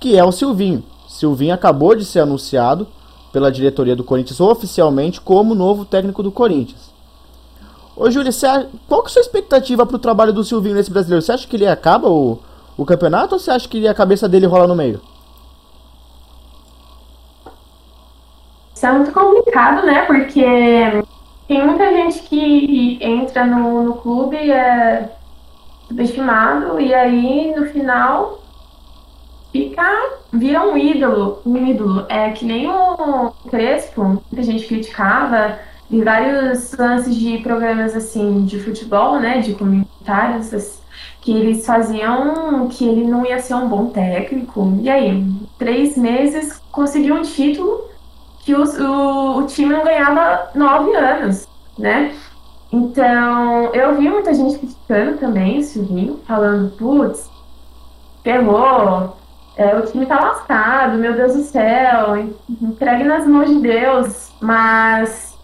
[0.00, 0.82] que é o Silvinho.
[1.06, 2.86] Silvinho acabou de ser anunciado
[3.30, 6.90] pela diretoria do Corinthians oficialmente como novo técnico do Corinthians.
[7.94, 8.32] Ô Júlio,
[8.86, 11.20] qual que é a sua expectativa para o trabalho do Silvinho nesse brasileiro?
[11.20, 12.38] Você acha que ele acaba o,
[12.76, 15.02] o campeonato ou você acha que a cabeça dele rola no meio?
[18.78, 20.02] Isso é muito complicado, né?
[20.02, 20.40] Porque
[21.48, 25.16] tem muita gente que entra no, no clube é
[25.88, 28.38] subestimado e aí no final
[29.50, 29.82] fica,
[30.32, 32.06] vira um ídolo, um ídolo.
[32.08, 35.58] É que nem o Crespo, que a gente criticava,
[35.90, 40.80] em vários lances de programas assim de futebol, né, de comentários,
[41.20, 44.78] que eles faziam que ele não ia ser um bom técnico.
[44.80, 45.26] E aí,
[45.58, 47.88] três meses conseguiu um título
[48.48, 51.46] que o, o, o time não ganhava nove anos.
[51.78, 52.14] né?
[52.72, 57.30] Então, eu vi muita gente criticando também o Silvinho, falando, putz,
[58.24, 59.18] ferrou,
[59.54, 62.16] é, o time tá lascado, meu Deus do céu,
[62.48, 65.36] entregue nas mãos de Deus, mas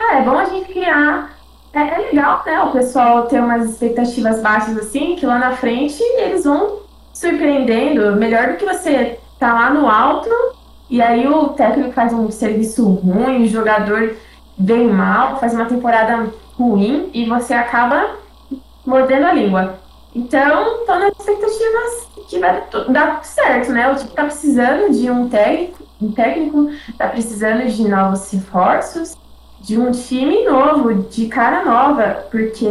[0.00, 1.36] é, é bom a gente criar.
[1.72, 2.60] É, é, legal, né?
[2.62, 6.80] O pessoal ter umas expectativas baixas assim, que lá na frente eles vão
[7.12, 8.16] surpreendendo.
[8.16, 10.55] Melhor do que você tá lá no alto
[10.88, 14.16] e aí o técnico faz um serviço ruim, o jogador
[14.58, 18.16] vem mal, faz uma temporada ruim e você acaba
[18.84, 19.78] mordendo a língua.
[20.14, 23.90] Então, tô nas expectativas que vai dar certo, né?
[23.90, 29.16] O time tá precisando de um técnico, um técnico tá precisando de novos reforços,
[29.60, 32.66] de um time novo, de cara nova, porque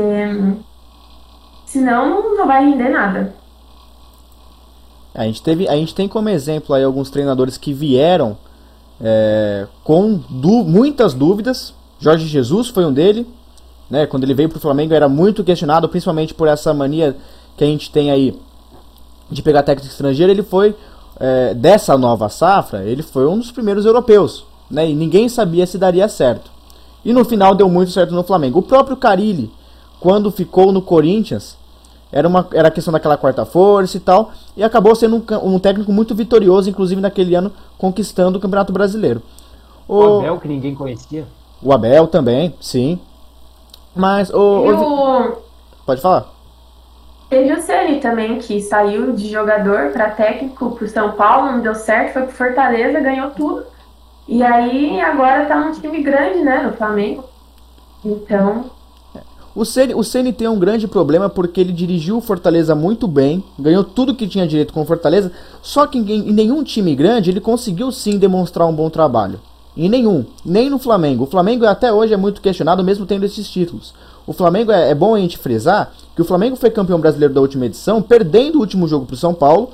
[1.66, 3.36] senão não vai render nada.
[5.16, 8.38] A gente, teve, a gente tem como exemplo aí alguns treinadores que vieram
[9.00, 11.74] é, com muitas dúvidas.
[12.00, 13.26] Jorge Jesus foi um dele.
[13.90, 17.16] Né, quando ele veio para o Flamengo era muito questionado, principalmente por essa mania
[17.56, 18.36] que a gente tem aí
[19.30, 20.32] de pegar técnico estrangeiro.
[20.32, 20.76] Ele foi,
[21.20, 24.44] é, dessa nova safra, ele foi um dos primeiros europeus.
[24.70, 26.52] Né, e ninguém sabia se daria certo.
[27.06, 28.60] E no final deu muito certo no Flamengo.
[28.60, 29.52] O próprio Carilli,
[30.00, 31.56] quando ficou no Corinthians,
[32.16, 35.60] era, uma, era a questão daquela quarta força e tal, e acabou sendo um, um
[35.60, 39.22] técnico muito vitorioso, inclusive naquele ano, conquistando o Campeonato Brasileiro.
[39.86, 41.28] O, o Abel, que ninguém conhecia.
[41.62, 43.02] O Abel também, sim.
[43.94, 44.40] Mas o.
[44.40, 45.38] o...
[45.86, 46.34] Pode falar.
[47.30, 51.76] Teve o Ceni também, que saiu de jogador para técnico pro São Paulo, não deu
[51.76, 53.66] certo, foi pro Fortaleza, ganhou tudo.
[54.26, 57.26] E aí agora tá um time grande, né, no Flamengo.
[58.06, 58.72] Então.
[59.56, 63.42] O Ceni, o Ceni tem um grande problema porque ele dirigiu o Fortaleza muito bem,
[63.58, 65.32] ganhou tudo que tinha direito com o Fortaleza,
[65.62, 69.40] só que em, em nenhum time grande ele conseguiu sim demonstrar um bom trabalho.
[69.78, 71.24] Em nenhum, nem no Flamengo.
[71.24, 73.94] O Flamengo até hoje é muito questionado, mesmo tendo esses títulos.
[74.28, 77.42] O Flamengo é, é bom a gente frisar que o Flamengo foi campeão brasileiro da
[77.42, 79.70] última edição, perdendo o último jogo para o São Paulo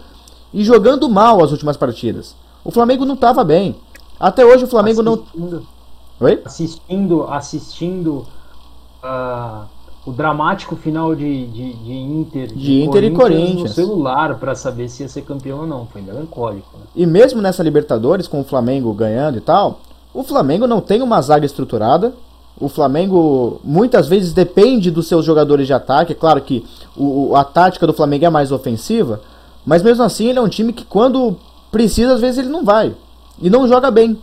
[0.54, 2.36] e jogando mal as últimas partidas.
[2.64, 3.76] O Flamengo não estava bem.
[4.20, 6.28] Até hoje o Flamengo assistindo, não.
[6.28, 6.42] Oi?
[6.46, 8.26] Assistindo, assistindo
[9.04, 9.66] uh,
[10.06, 14.36] o dramático final de, de, de Inter, de, de Inter Corinthians e Corinthians no celular
[14.36, 15.86] para saber se ia ser campeão ou não.
[15.86, 16.78] Foi melancólico.
[16.78, 16.84] Né?
[16.96, 19.80] E mesmo nessa Libertadores, com o Flamengo ganhando e tal,
[20.14, 22.14] o Flamengo não tem uma zaga estruturada.
[22.60, 26.14] O Flamengo muitas vezes depende dos seus jogadores de ataque.
[26.14, 29.22] É claro que o, a tática do Flamengo é mais ofensiva,
[29.66, 31.38] mas mesmo assim ele é um time que quando
[31.72, 32.94] precisa, às vezes ele não vai
[33.42, 34.18] e não joga bem.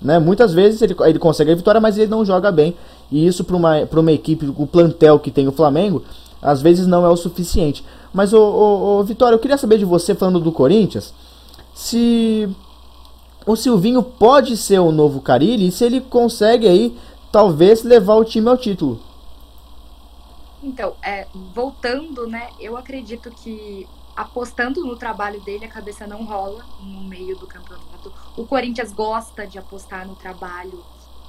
[0.00, 0.18] Né?
[0.18, 2.76] Muitas vezes ele, ele consegue a vitória, mas ele não joga bem.
[3.10, 6.02] E isso para uma, uma equipe, o plantel que tem o Flamengo,
[6.40, 7.84] às vezes não é o suficiente.
[8.12, 11.12] Mas, ô, ô, ô, Vitória, eu queria saber de você, falando do Corinthians,
[11.74, 12.48] se
[13.46, 16.96] o Silvinho pode ser o novo Carilli e se ele consegue aí,
[17.30, 19.00] talvez, levar o time ao título.
[20.62, 23.86] Então, é, voltando, né, eu acredito que
[24.16, 27.87] apostando no trabalho dele, a cabeça não rola no meio do campeonato.
[28.38, 30.84] O Corinthians gosta de apostar no trabalho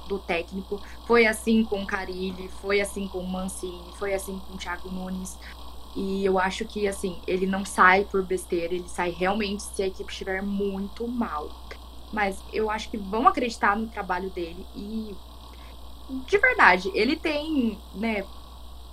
[0.06, 0.80] do técnico.
[1.08, 4.88] Foi assim com o Carilli, foi assim com o Mancini, foi assim com o Thiago
[4.88, 5.36] Nunes.
[5.96, 9.88] E eu acho que, assim, ele não sai por besteira, ele sai realmente se a
[9.88, 11.48] equipe estiver muito mal.
[12.12, 15.12] Mas eu acho que vão acreditar no trabalho dele e,
[16.28, 18.24] de verdade, ele tem, né,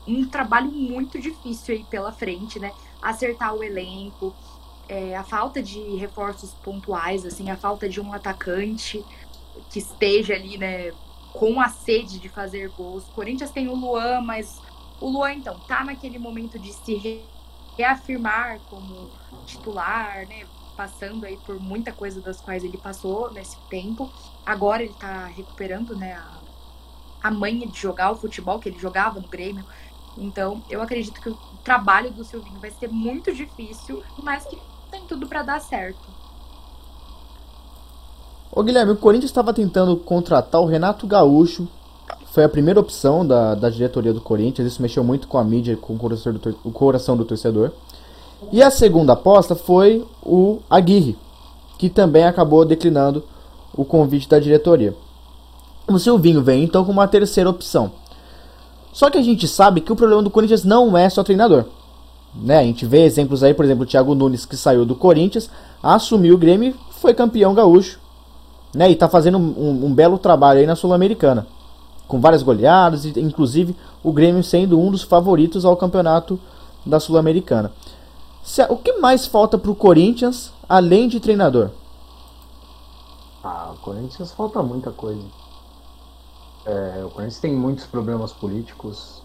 [0.07, 2.72] um trabalho muito difícil aí pela frente, né?
[2.99, 4.36] Acertar o elenco,
[4.88, 9.03] é, a falta de reforços pontuais, assim, a falta de um atacante
[9.69, 10.91] que esteja ali, né,
[11.33, 13.07] com a sede de fazer gols.
[13.07, 14.61] O Corinthians tem o Luan, mas
[14.99, 17.21] o Luan, então, tá naquele momento de se
[17.77, 19.09] reafirmar como
[19.45, 20.45] titular, né?
[20.75, 24.11] Passando aí por muita coisa das quais ele passou nesse tempo.
[24.45, 26.39] Agora ele tá recuperando, né, a,
[27.27, 29.65] a manha de jogar o futebol que ele jogava no Grêmio.
[30.17, 34.59] Então, eu acredito que o trabalho do Silvinho vai ser muito difícil, mas que
[34.91, 35.99] tem tudo para dar certo.
[38.51, 41.67] Ô Guilherme, o Corinthians estava tentando contratar o Renato Gaúcho.
[42.31, 44.67] Foi a primeira opção da, da diretoria do Corinthians.
[44.67, 47.71] Isso mexeu muito com a mídia, com o coração do, o coração do torcedor.
[48.51, 51.17] E a segunda aposta foi o Aguirre,
[51.77, 53.23] que também acabou declinando
[53.75, 54.95] o convite da diretoria.
[55.88, 57.91] O Silvinho vem então com uma terceira opção.
[58.91, 61.65] Só que a gente sabe que o problema do Corinthians não é só treinador.
[62.41, 62.59] Né?
[62.59, 65.49] A gente vê exemplos aí, por exemplo, o Thiago Nunes que saiu do Corinthians,
[65.81, 67.99] assumiu o Grêmio foi campeão gaúcho.
[68.73, 68.89] Né?
[68.89, 71.47] E está fazendo um, um, belo trabalho aí na Sul-Americana.
[72.07, 76.39] Com várias goleadas, inclusive o Grêmio sendo um dos favoritos ao campeonato
[76.85, 77.71] da Sul-Americana.
[78.69, 81.71] O que mais falta para o Corinthians além de treinador?
[83.43, 85.23] Ah, o Corinthians falta muita coisa.
[86.65, 89.21] É, o Corinthians tem muitos problemas políticos.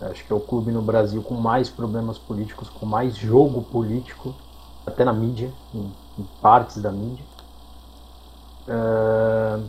[0.00, 4.34] Acho que é o clube no Brasil com mais problemas políticos, com mais jogo político,
[4.86, 7.24] até na mídia, em, em partes da mídia.
[8.66, 9.60] É,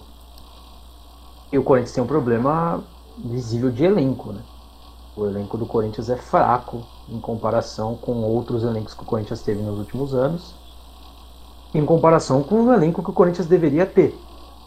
[1.51, 2.81] e o Corinthians tem um problema
[3.17, 4.41] visível de elenco, né?
[5.17, 9.61] O elenco do Corinthians é fraco em comparação com outros elencos que o Corinthians teve
[9.61, 10.55] nos últimos anos,
[11.73, 14.17] em comparação com o elenco que o Corinthians deveria ter,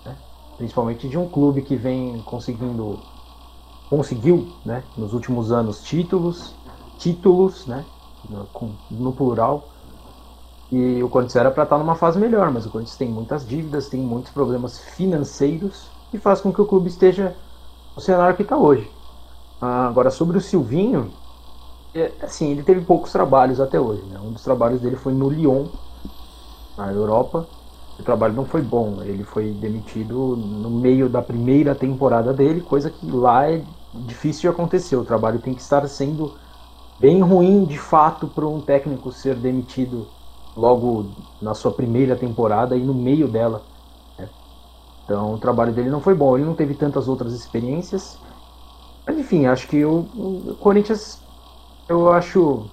[0.05, 0.15] né?
[0.59, 2.99] principalmente de um clube que vem conseguindo,
[3.89, 6.55] conseguiu, né, nos últimos anos títulos,
[6.99, 7.85] títulos, né,
[8.29, 8.49] no,
[8.91, 9.69] no plural,
[10.71, 13.89] e o Corinthians era para estar numa fase melhor, mas o Corinthians tem muitas dívidas,
[13.89, 17.37] tem muitos problemas financeiros e faz com que o clube esteja
[17.95, 18.91] no cenário que está hoje.
[19.61, 21.13] Ah, agora, sobre o Silvinho,
[21.95, 24.03] é, assim, ele teve poucos trabalhos até hoje.
[24.07, 24.19] Né?
[24.19, 25.69] Um dos trabalhos dele foi no Lyon,
[26.77, 27.47] na Europa.
[27.99, 29.03] O trabalho não foi bom.
[29.03, 33.63] Ele foi demitido no meio da primeira temporada dele, coisa que lá é
[34.07, 34.97] difícil de acontecer.
[34.97, 36.35] O trabalho tem que estar sendo
[36.99, 40.07] bem ruim de fato para um técnico ser demitido
[40.57, 41.07] logo
[41.41, 43.63] na sua primeira temporada e no meio dela.
[44.19, 44.29] Né?
[45.05, 46.37] Então o trabalho dele não foi bom.
[46.37, 48.19] Ele não teve tantas outras experiências.
[49.07, 51.23] Mas enfim, acho que o, o Corinthians
[51.89, 52.71] eu acho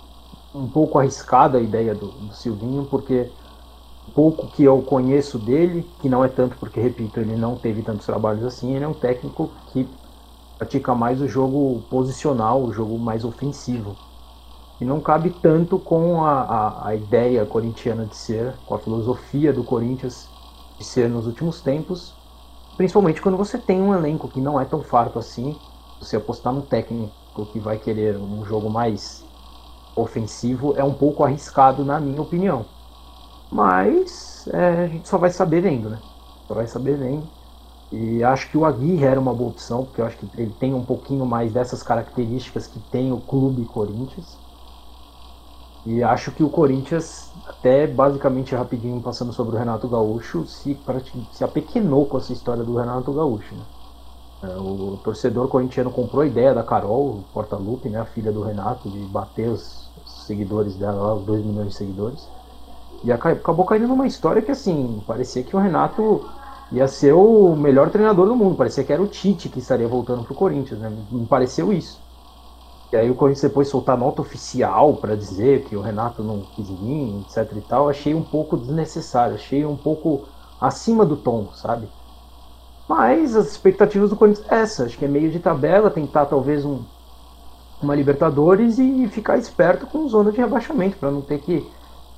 [0.54, 3.32] um pouco arriscada a ideia do, do Silvinho, porque
[4.14, 8.06] pouco que eu conheço dele, que não é tanto porque, repito, ele não teve tantos
[8.06, 9.88] trabalhos assim, ele é um técnico que
[10.58, 13.96] pratica mais o jogo posicional, o jogo mais ofensivo.
[14.80, 19.54] E não cabe tanto com a, a, a ideia corintiana de ser, com a filosofia
[19.54, 20.28] do Corinthians
[20.78, 22.16] de ser nos últimos tempos,
[22.78, 25.56] principalmente quando você tem um elenco que não é tão farto assim,
[26.00, 29.24] você apostar no técnico que vai querer um jogo mais
[29.96, 32.66] ofensivo é um pouco arriscado na minha opinião.
[33.52, 36.00] Mas é, a gente só vai saber vendo, né?
[36.48, 37.28] Só vai saber vendo.
[37.92, 40.74] E acho que o Aguirre era uma boa opção, porque eu acho que ele tem
[40.74, 44.40] um pouquinho mais dessas características que tem o clube Corinthians.
[45.86, 50.80] E acho que o Corinthians, até basicamente rapidinho passando sobre o Renato Gaúcho, se,
[51.32, 53.56] se apequenou com essa história do Renato Gaúcho.
[53.56, 53.66] Né?
[54.44, 58.90] É, o torcedor corintiano comprou a ideia da Carol Portaluppi, né, a filha do Renato,
[58.90, 59.92] de bater os
[60.26, 62.28] seguidores dela, os 2 milhões de seguidores.
[63.04, 66.30] E acabou caindo numa história que, assim, parecia que o Renato
[66.72, 68.56] ia ser o melhor treinador do mundo.
[68.56, 70.92] Parecia que era o Tite que estaria voltando pro Corinthians, né?
[71.12, 72.00] Me pareceu isso.
[72.92, 76.70] E aí o Corinthians depois soltar nota oficial para dizer que o Renato não quis
[76.70, 80.28] vir, etc e tal, achei um pouco desnecessário, achei um pouco
[80.60, 81.88] acima do tom, sabe?
[82.90, 86.66] Mas as expectativas do Corinthians é essa, acho que é meio de tabela, tentar talvez
[86.66, 86.84] um,
[87.82, 91.66] uma Libertadores e ficar esperto com zona de rebaixamento, para não ter que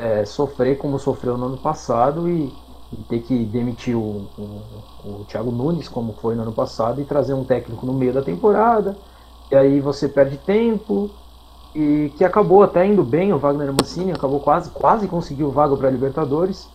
[0.03, 2.53] é, sofrer como sofreu no ano passado e,
[2.91, 4.61] e ter que demitir o, o,
[5.05, 8.21] o, Thiago Nunes, como foi no ano passado, e trazer um técnico no meio da
[8.21, 8.97] temporada.
[9.49, 11.09] E aí você perde tempo.
[11.73, 15.87] E que acabou até indo bem o Wagner Mancini, acabou quase, quase conseguiu vaga para
[15.87, 16.67] a Libertadores.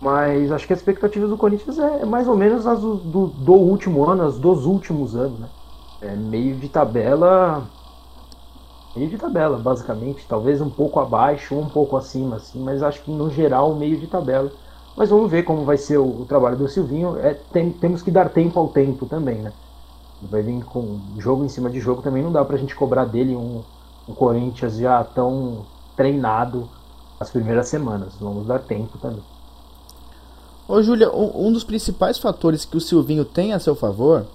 [0.00, 3.52] Mas acho que as expectativas do Corinthians é, mais ou menos as do, do, do
[3.52, 5.48] último ano, as dos últimos anos, né?
[6.00, 7.66] É meio de tabela.
[8.96, 10.24] Meio de tabela, basicamente.
[10.26, 14.06] Talvez um pouco abaixo, um pouco acima, assim, mas acho que no geral meio de
[14.06, 14.50] tabela.
[14.96, 17.18] Mas vamos ver como vai ser o, o trabalho do Silvinho.
[17.18, 19.52] É, tem, temos que dar tempo ao tempo também, né?
[20.22, 22.22] Vai vir com jogo em cima de jogo também.
[22.22, 23.62] Não dá pra gente cobrar dele um,
[24.08, 26.66] um Corinthians já tão treinado
[27.20, 28.14] as primeiras semanas.
[28.18, 29.22] Vamos dar tempo também.
[30.66, 34.26] Ô Júlia, um dos principais fatores que o Silvinho tem a seu favor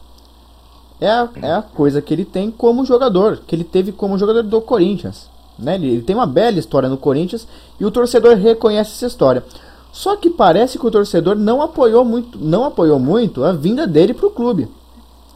[1.02, 4.44] é a, é a coisa que ele tem como jogador, que ele teve como jogador
[4.44, 5.30] do Corinthians.
[5.60, 5.76] Né?
[5.76, 7.46] Ele, ele tem uma bela história no Corinthians
[7.80, 9.44] e o torcedor reconhece essa história.
[9.92, 14.14] Só que parece que o torcedor não apoiou muito, não apoiou muito a vinda dele
[14.14, 14.70] para o clube.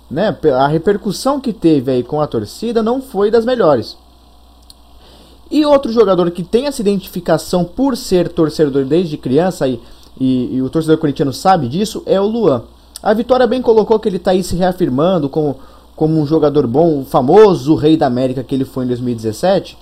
[0.10, 0.38] Né?
[0.54, 3.98] A repercussão que teve aí com a torcida não foi das melhores.
[5.52, 9.82] E outro jogador que tem essa identificação por ser torcedor desde criança e
[10.20, 12.64] e, e, o torcedor corintiano sabe disso, é o Luan.
[13.02, 15.60] A Vitória bem colocou que ele está aí se reafirmando como,
[15.96, 19.78] como um jogador bom, o famoso rei da América que ele foi em 2017.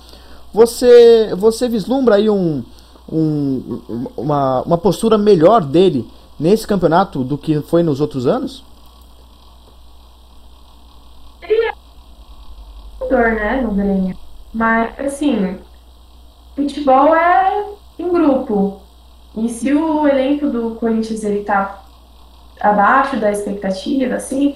[0.53, 2.63] Você, você vislumbra aí um,
[3.11, 3.79] um,
[4.15, 6.07] uma, uma postura melhor dele
[6.39, 8.63] nesse campeonato do que foi nos outros anos?
[11.41, 11.73] Ele é
[13.11, 14.17] né, no Grêmio.
[14.53, 15.57] Mas, assim,
[16.55, 17.65] futebol é
[17.97, 18.81] em grupo.
[19.35, 21.82] E se o elenco do Corinthians ele tá
[22.63, 24.55] abaixo da expectativa, assim,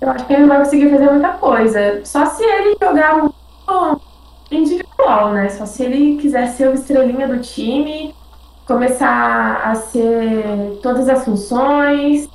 [0.00, 2.00] eu acho que ele não vai conseguir fazer muita coisa.
[2.04, 4.00] Só se ele jogar muito
[4.50, 5.48] individual, né?
[5.50, 8.14] Só se ele quiser ser o estrelinha do time,
[8.66, 12.28] começar a ser todas as funções.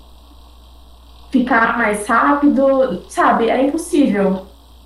[1.36, 3.50] ficar mais rápido, sabe?
[3.50, 4.46] É impossível.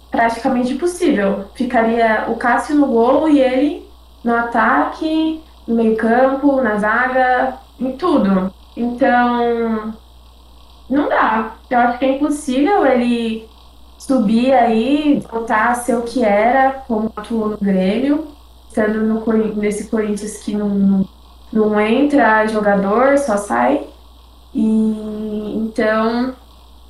[0.10, 1.46] Praticamente impossível.
[1.54, 3.88] Ficaria o Cássio no gol e ele
[4.24, 8.52] no ataque, no meio-campo, na zaga, em tudo.
[8.76, 9.94] Então,
[10.90, 11.56] não dá.
[11.70, 13.48] Eu acho que é impossível ele
[13.98, 18.28] subir aí, voltar a ser o que era, como atuou no Grêmio,
[18.68, 19.24] estando no,
[19.56, 21.06] nesse Corinthians que não,
[21.52, 23.88] não entra jogador, só sai.
[24.54, 26.34] E então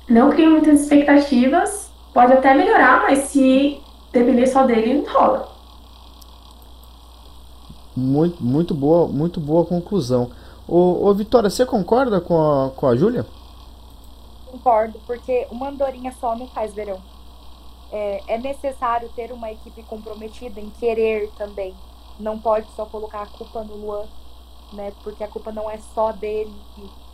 [0.08, 1.90] não crio muitas expectativas.
[2.14, 3.80] Pode até melhorar, mas se
[4.12, 5.48] depender só dele, não rola.
[7.96, 10.30] Muito, muito boa, muito boa conclusão.
[10.66, 13.26] Ô, ô Vitória, você concorda com a, com a Júlia?
[14.50, 17.00] Concordo, porque uma andorinha só não faz verão.
[17.92, 21.74] É, é necessário ter uma equipe comprometida em querer também.
[22.18, 24.06] Não pode só colocar a culpa no Luan,
[24.72, 24.92] né?
[25.04, 26.54] Porque a culpa não é só dele.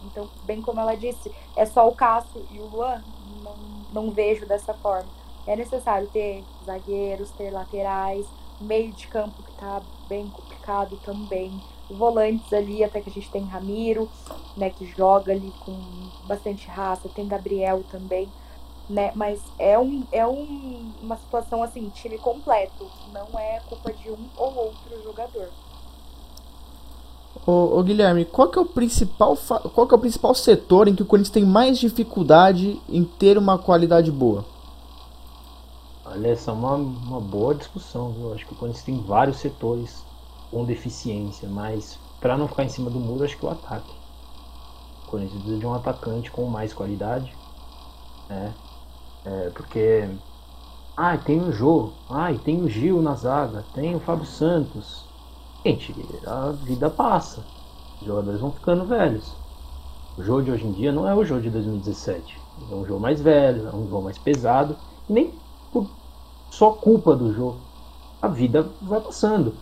[0.04, 3.02] Então, bem como ela disse, é só o Cássio e o Luan.
[3.42, 3.56] Não,
[3.92, 5.08] não vejo dessa forma.
[5.46, 8.26] É necessário ter zagueiros, ter laterais,
[8.60, 11.60] meio de campo que tá bem complicado também
[11.90, 14.08] volantes ali, até que a gente tem Ramiro,
[14.56, 15.78] né, que joga ali com
[16.26, 18.28] bastante raça, tem Gabriel também,
[18.88, 24.10] né, mas é, um, é um, uma situação assim, time completo, não é culpa de
[24.10, 25.48] um ou outro jogador.
[27.46, 29.36] Ô, ô, Guilherme, qual que é o principal
[29.72, 33.38] qual que é o principal setor em que o Corinthians tem mais dificuldade em ter
[33.38, 34.44] uma qualidade boa?
[36.04, 38.10] Olha, essa é uma, uma boa discussão.
[38.10, 38.28] Viu?
[38.28, 40.05] Eu acho que o Corinthians tem vários setores
[40.50, 43.94] com deficiência, mas para não ficar em cima do muro, acho que o ataque.
[45.04, 47.34] O Corinthians precisa de um atacante com mais qualidade,
[48.28, 48.54] né?
[49.24, 50.08] É, porque
[50.96, 55.04] ah, tem o Jô, ah, tem o Gil na zaga, tem o Fábio Santos.
[55.64, 55.94] Gente,
[56.26, 57.44] a vida passa.
[58.00, 59.34] Os jogadores vão ficando velhos.
[60.16, 62.40] O jogo de hoje em dia não é o jogo de 2017.
[62.70, 64.76] É um jogo mais velho, é um jogo mais pesado.
[65.08, 65.34] E nem
[65.70, 65.86] por
[66.50, 67.58] só culpa do jogo.
[68.22, 69.54] A vida vai passando.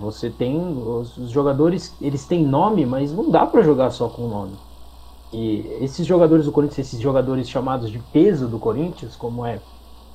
[0.00, 4.52] Você tem os, jogadores, eles têm nome, mas não dá para jogar só com nome.
[5.32, 9.60] E esses jogadores do Corinthians, esses jogadores chamados de peso do Corinthians, como é,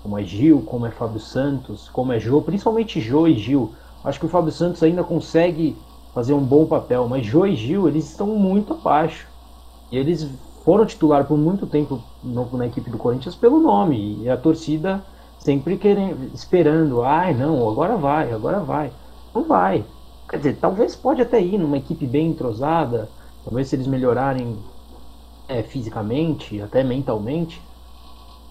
[0.04, 3.74] como é Gil, como é Fábio Santos, como é Jô, principalmente Jô e Gil.
[4.04, 5.76] Acho que o Fábio Santos ainda consegue
[6.14, 9.28] fazer um bom papel, mas Jô e Gil, eles estão muito abaixo.
[9.92, 10.30] E eles
[10.64, 14.22] foram titular por muito tempo na equipe do Corinthians pelo nome.
[14.22, 15.04] E a torcida
[15.40, 18.92] sempre querendo, esperando, ai não, agora vai, agora vai.
[19.38, 19.86] Não vai.
[20.28, 23.08] Quer dizer, talvez pode até ir numa equipe bem entrosada,
[23.44, 24.58] talvez se eles melhorarem
[25.48, 27.62] é, fisicamente, até mentalmente,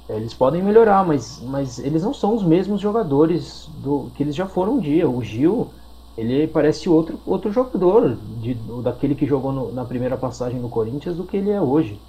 [0.08, 4.36] é, eles podem melhorar, mas, mas eles não são os mesmos jogadores do que eles
[4.36, 5.10] já foram um dia.
[5.10, 5.74] O Gil,
[6.16, 11.16] ele parece outro, outro jogador de, daquele que jogou no, na primeira passagem no Corinthians
[11.16, 12.00] do que ele é hoje.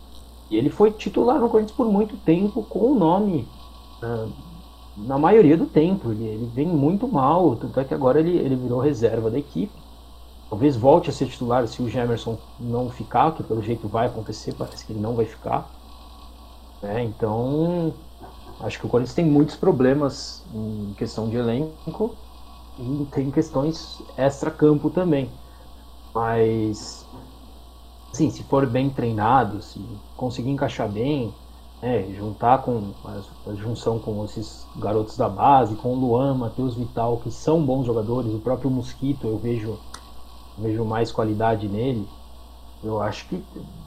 [0.52, 3.52] E ele foi titular no Corinthians por muito tempo com o nome
[4.04, 4.32] uh,
[4.98, 6.12] na maioria do tempo.
[6.12, 9.74] Ele, ele vem muito mal, tanto é que agora ele, ele virou reserva da equipe.
[10.50, 14.54] Talvez volte a ser titular se o Gemerson não ficar, que pelo jeito vai acontecer,
[14.54, 15.70] parece que ele não vai ficar.
[16.82, 17.94] É, então,
[18.62, 22.16] acho que o Corinthians tem muitos problemas em questão de elenco
[22.80, 25.30] e tem questões extra-campo também.
[26.14, 27.06] Mas,
[28.14, 29.82] assim, se for bem treinado, se
[30.16, 31.34] conseguir encaixar bem,
[31.82, 36.76] é, juntar com a, a, junção com esses garotos da base, com o Luan, Matheus
[36.76, 39.78] Vital, que são bons jogadores, o próprio Mosquito eu vejo,
[40.58, 42.08] vejo mais qualidade nele.
[42.84, 43.44] Eu acho que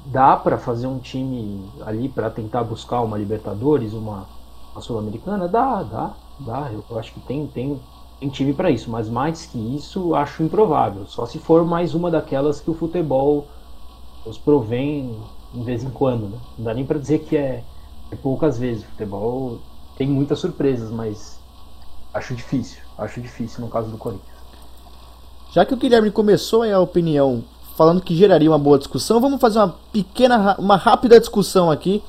[0.07, 4.27] dá para fazer um time ali para tentar buscar uma Libertadores, uma,
[4.73, 6.71] uma Sul-Americana, dá, dá, dá.
[6.73, 7.81] Eu acho que tem, tem,
[8.19, 11.07] tem time para isso, mas mais que isso acho improvável.
[11.07, 13.47] Só se for mais uma daquelas que o futebol
[14.27, 15.17] os provém
[15.53, 16.39] de vez em quando, né?
[16.59, 17.65] Não dá nem para dizer que é
[18.11, 18.85] é poucas vezes.
[18.85, 19.61] Futebol
[19.97, 21.39] tem muitas surpresas, mas
[22.13, 22.81] acho difícil.
[22.99, 24.31] Acho difícil no caso do Corinthians.
[25.53, 27.45] Já que o Guilherme começou a opinião
[27.77, 32.03] falando que geraria uma boa discussão, vamos fazer uma pequena, uma rápida discussão aqui.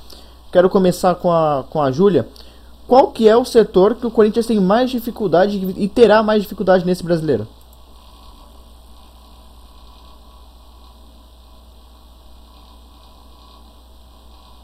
[0.52, 2.28] Quero começar com a, com a Júlia.
[2.88, 6.86] Qual que é o setor que o Corinthians tem mais dificuldade e terá mais dificuldade
[6.86, 7.48] nesse brasileiro?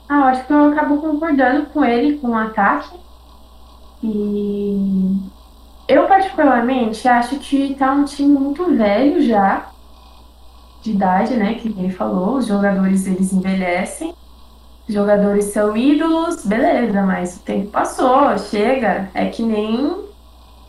[0.09, 2.97] Ah, eu acho que eu acabo concordando com ele com o ataque.
[4.01, 5.19] E
[5.87, 9.67] eu particularmente acho que tá um time muito velho já,
[10.81, 11.55] de idade, né?
[11.55, 14.13] Que ele falou, os jogadores eles envelhecem.
[14.87, 19.09] Os jogadores são ídolos, beleza, mas o tempo passou, chega.
[19.13, 20.05] É que nem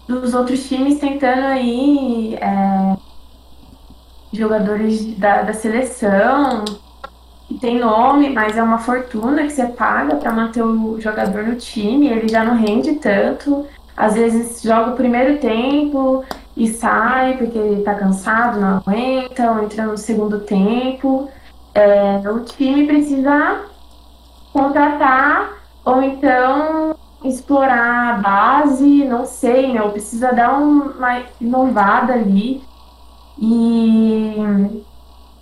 [0.09, 2.97] dos outros times tentando aí é,
[4.33, 6.65] jogadores da, da seleção
[7.55, 12.09] tem nome, mas é uma fortuna que você paga para manter o jogador no time,
[12.09, 13.67] ele já não rende tanto.
[13.97, 16.25] Às vezes joga o primeiro tempo
[16.57, 21.29] e sai porque ele tá cansado, não aguenta, ou entra no segundo tempo.
[21.75, 23.63] É, o time precisa
[24.53, 25.53] contratar
[25.85, 26.95] ou então
[27.25, 29.81] explorar a base, não sei, né?
[29.89, 32.63] Precisa dar uma inovada ali.
[33.41, 34.85] E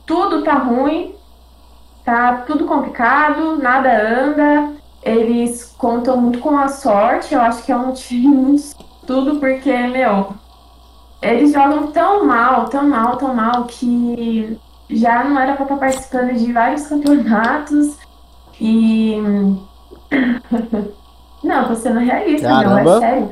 [0.06, 1.14] tudo tá ruim,
[2.06, 4.72] tá tudo complicado, nada anda.
[5.02, 8.58] Eles contam muito com a sorte, eu acho que é um time
[9.06, 10.32] tudo porque, meu,
[11.20, 15.80] eles jogam tão mal, tão mal, tão mal que já não era para estar tá
[15.80, 17.98] participando de vários campeonatos
[18.60, 19.16] e
[21.42, 22.82] não, tô sendo realista, Caramba.
[22.82, 23.30] não, é sério.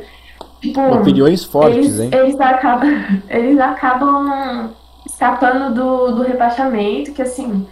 [0.60, 2.10] Tipo, Opiniões fortes, eles, hein?
[2.12, 2.90] Eles acabam,
[3.28, 4.70] eles acabam
[5.06, 7.66] escapando do, do rebaixamento, que assim.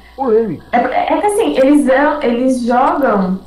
[0.72, 0.78] É,
[1.14, 1.86] é que assim, eles,
[2.22, 3.40] eles jogam.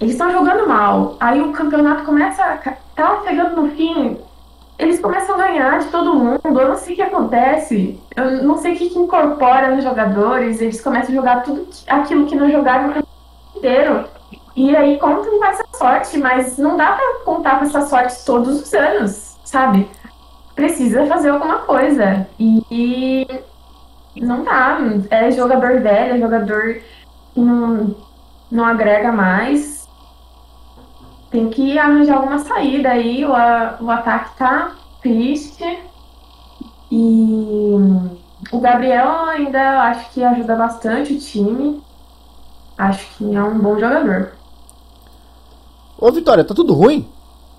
[0.00, 1.16] Eles estão jogando mal.
[1.18, 2.60] Aí o campeonato começa.
[2.94, 4.18] Tá chegando no fim.
[4.78, 6.40] Eles começam a ganhar de todo mundo.
[6.44, 8.00] Eu não sei o que acontece.
[8.14, 10.60] Eu não sei o que, que incorpora nos jogadores.
[10.60, 14.04] Eles começam a jogar tudo aquilo que não jogaram no campeonato inteiro.
[14.54, 18.60] E aí contam com essa sorte, mas não dá pra contar com essa sorte todos
[18.60, 19.88] os anos, sabe?
[20.54, 22.26] Precisa fazer alguma coisa.
[22.40, 23.40] E, e
[24.20, 24.78] não dá.
[25.10, 26.80] É jogador velho, é jogador
[27.34, 27.94] que não,
[28.50, 29.88] não agrega mais.
[31.30, 33.24] Tem que arranjar alguma saída aí.
[33.24, 35.78] O, o ataque tá triste.
[36.90, 37.74] E
[38.50, 41.82] o Gabriel ainda acho que ajuda bastante o time.
[42.76, 44.32] Acho que é um bom jogador.
[45.98, 47.08] Ô Vitória, tá tudo ruim?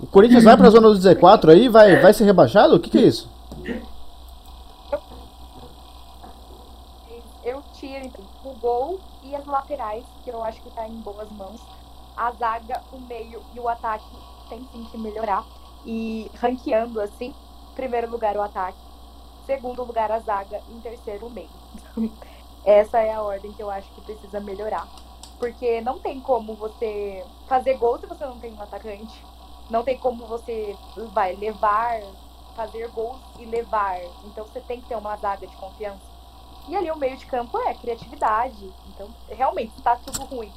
[0.01, 1.67] O Corinthians vai pra zona do Z4 aí?
[1.67, 2.75] Vai, vai ser rebaixado?
[2.75, 3.29] O que, que é isso?
[7.43, 11.31] Eu tiro então, o gol e as laterais, que eu acho que tá em boas
[11.31, 11.61] mãos.
[12.15, 14.05] A zaga, o meio e o ataque
[14.49, 15.45] tem sim que melhorar.
[15.85, 17.33] E ranqueando assim,
[17.75, 18.77] primeiro lugar o ataque,
[19.45, 21.49] segundo lugar a zaga, em terceiro o meio.
[22.65, 24.87] Essa é a ordem que eu acho que precisa melhorar.
[25.37, 29.25] Porque não tem como você fazer gol se você não tem um atacante.
[29.69, 30.77] Não tem como você
[31.13, 32.01] vai levar,
[32.55, 33.99] fazer gols e levar.
[34.25, 36.08] Então você tem que ter uma zaga de confiança.
[36.69, 38.71] E ali o meio de campo é criatividade.
[38.89, 40.53] Então, realmente, está tudo ruim.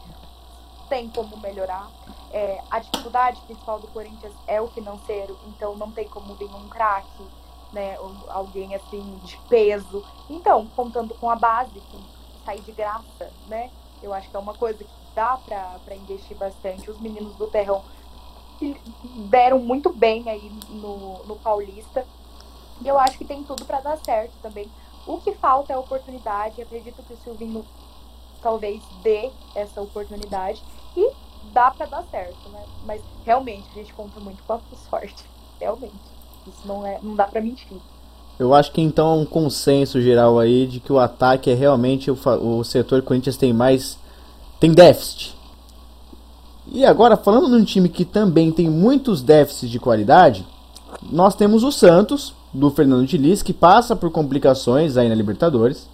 [0.90, 1.90] Tem como melhorar.
[2.30, 6.68] É, a dificuldade principal do Corinthians é o financeiro, então não tem como vir um
[6.68, 7.26] craque,
[7.72, 7.96] né?
[8.28, 10.04] Alguém assim de peso.
[10.28, 11.98] Então, contando com a base, com
[12.44, 13.70] sair de graça, né?
[14.02, 16.90] Eu acho que é uma coisa que dá para investir bastante.
[16.90, 17.82] Os meninos do Terrão
[19.30, 22.06] deram muito bem aí no, no Paulista.
[22.82, 24.70] E eu acho que tem tudo para dar certo também.
[25.07, 26.62] O que falta é oportunidade.
[26.62, 27.64] Acredito que o Silvinho
[28.42, 30.62] talvez dê essa oportunidade.
[30.96, 31.11] E
[31.53, 32.64] dá para dar certo, né?
[32.84, 35.24] Mas realmente a gente conta muito com a sorte.
[35.61, 35.94] Realmente.
[36.46, 37.78] Isso não, é, não dá para mentir.
[38.38, 42.11] Eu acho que então é um consenso geral aí de que o ataque é realmente
[42.11, 43.98] o, o setor Corinthians tem mais
[44.59, 45.36] tem déficit.
[46.66, 50.46] E agora falando de um time que também tem muitos déficits de qualidade,
[51.03, 55.88] nós temos o Santos do Fernando Diniz que passa por complicações aí na Libertadores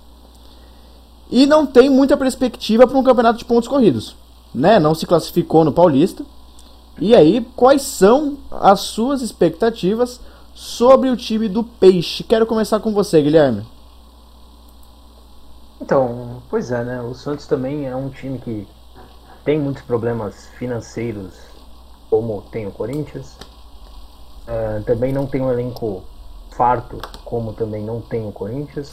[1.31, 4.17] e não tem muita perspectiva para um campeonato de pontos corridos,
[4.55, 4.79] né?
[4.79, 6.25] Não se classificou no Paulista.
[7.01, 10.21] E aí, quais são as suas expectativas
[10.59, 12.25] sobre o time do Peixe.
[12.25, 13.65] Quero começar com você, Guilherme.
[15.81, 17.01] Então, pois é, né?
[17.01, 18.67] O Santos também é um time que
[19.45, 21.33] tem muitos problemas financeiros,
[22.11, 23.37] como tem o Corinthians.
[24.49, 26.03] Uh, também não tem um elenco
[26.59, 28.91] farto, como também não tem o Corinthians.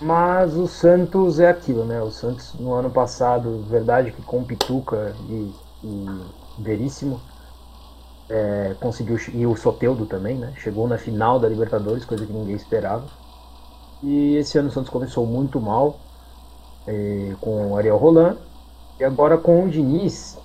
[0.00, 2.02] Mas o Santos é aquilo, né?
[2.02, 5.54] O Santos no ano passado, verdade que com Pituca e,
[5.84, 6.06] e
[6.58, 7.20] Veríssimo,
[8.28, 10.52] é, conseguiu e o Soteudo também, né?
[10.58, 13.06] Chegou na final da Libertadores, coisa que ninguém esperava.
[14.02, 16.00] E esse ano o Santos começou muito mal
[16.86, 18.36] é, com o Ariel Roland
[18.98, 20.36] e agora com o Diniz.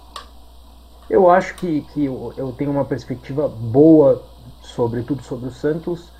[1.09, 4.23] Eu acho que, que eu, eu tenho uma perspectiva boa,
[4.63, 6.11] sobretudo sobre o Santos,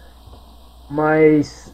[0.89, 1.73] mas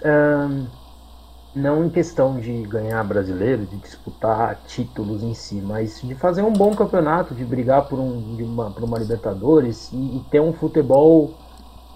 [1.56, 6.54] não em questão de ganhar brasileiro, de disputar títulos em si, mas de fazer um
[6.54, 10.54] bom campeonato, de brigar por, um, de uma, por uma Libertadores e, e ter um
[10.54, 11.34] futebol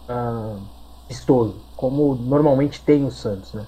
[0.09, 0.59] uh,
[1.07, 3.65] vistoso, como normalmente tem o Santos, né?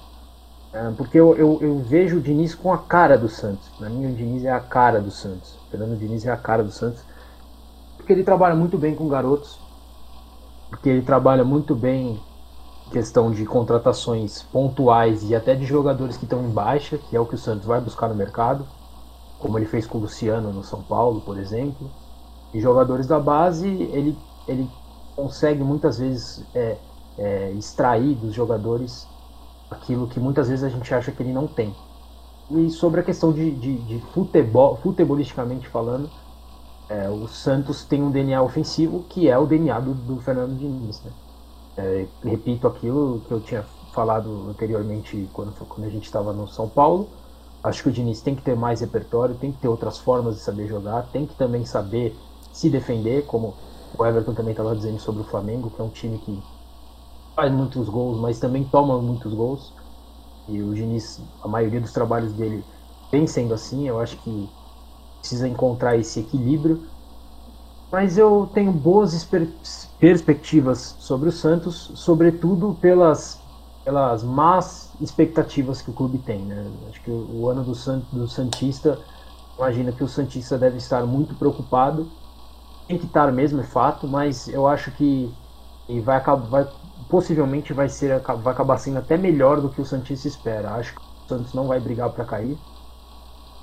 [0.73, 3.69] Uh, porque eu, eu, eu, vejo o Diniz com a cara do Santos.
[3.77, 5.55] Para mim, o Diniz é a cara do Santos.
[5.55, 7.01] O Fernando Diniz é a cara do Santos.
[7.95, 9.57] Porque ele trabalha muito bem com garotos.
[10.75, 12.19] Porque ele trabalha muito bem
[12.91, 17.25] questão de contratações pontuais e até de jogadores que estão em baixa, que é o
[17.25, 18.67] que o Santos vai buscar no mercado,
[19.39, 21.89] como ele fez com o Luciano no São Paulo, por exemplo.
[22.53, 24.17] E jogadores da base, ele,
[24.47, 24.69] ele
[25.15, 26.77] consegue muitas vezes é,
[27.17, 29.07] é, extrair dos jogadores
[29.71, 31.73] aquilo que muitas vezes a gente acha que ele não tem.
[32.51, 36.11] E sobre a questão de, de, de futebol, futebolisticamente falando,
[36.89, 41.01] é, o Santos tem um DNA ofensivo que é o DNA do, do Fernando Diniz.
[41.01, 41.11] Né?
[41.77, 43.63] É, repito aquilo que eu tinha
[43.93, 47.07] falado anteriormente quando, quando a gente estava no São Paulo.
[47.63, 50.41] Acho que o Diniz tem que ter mais repertório, tem que ter outras formas de
[50.41, 52.15] saber jogar, tem que também saber
[52.53, 53.55] se defender, como
[53.97, 56.43] o Everton também estava dizendo sobre o Flamengo, que é um time que
[57.35, 59.73] faz muitos gols, mas também toma muitos gols.
[60.47, 62.63] E o Diniz, a maioria dos trabalhos dele
[63.11, 63.87] vem sendo assim.
[63.87, 64.49] Eu acho que
[65.25, 66.83] precisa encontrar esse equilíbrio.
[67.91, 69.27] Mas eu tenho boas
[69.99, 73.39] perspectivas sobre o Santos, sobretudo pelas,
[73.83, 76.41] pelas más expectativas que o clube tem.
[76.41, 76.71] Né?
[76.89, 77.73] Acho que o ano do,
[78.11, 78.99] do Santista,
[79.57, 82.07] imagina que o Santista deve estar muito preocupado.
[82.87, 85.33] Tem que estar mesmo, é fato, mas eu acho que
[86.03, 86.67] vai, vai
[87.09, 90.71] possivelmente vai, ser, vai acabar sendo até melhor do que o Santista espera.
[90.73, 92.57] Acho que o Santos não vai brigar para cair.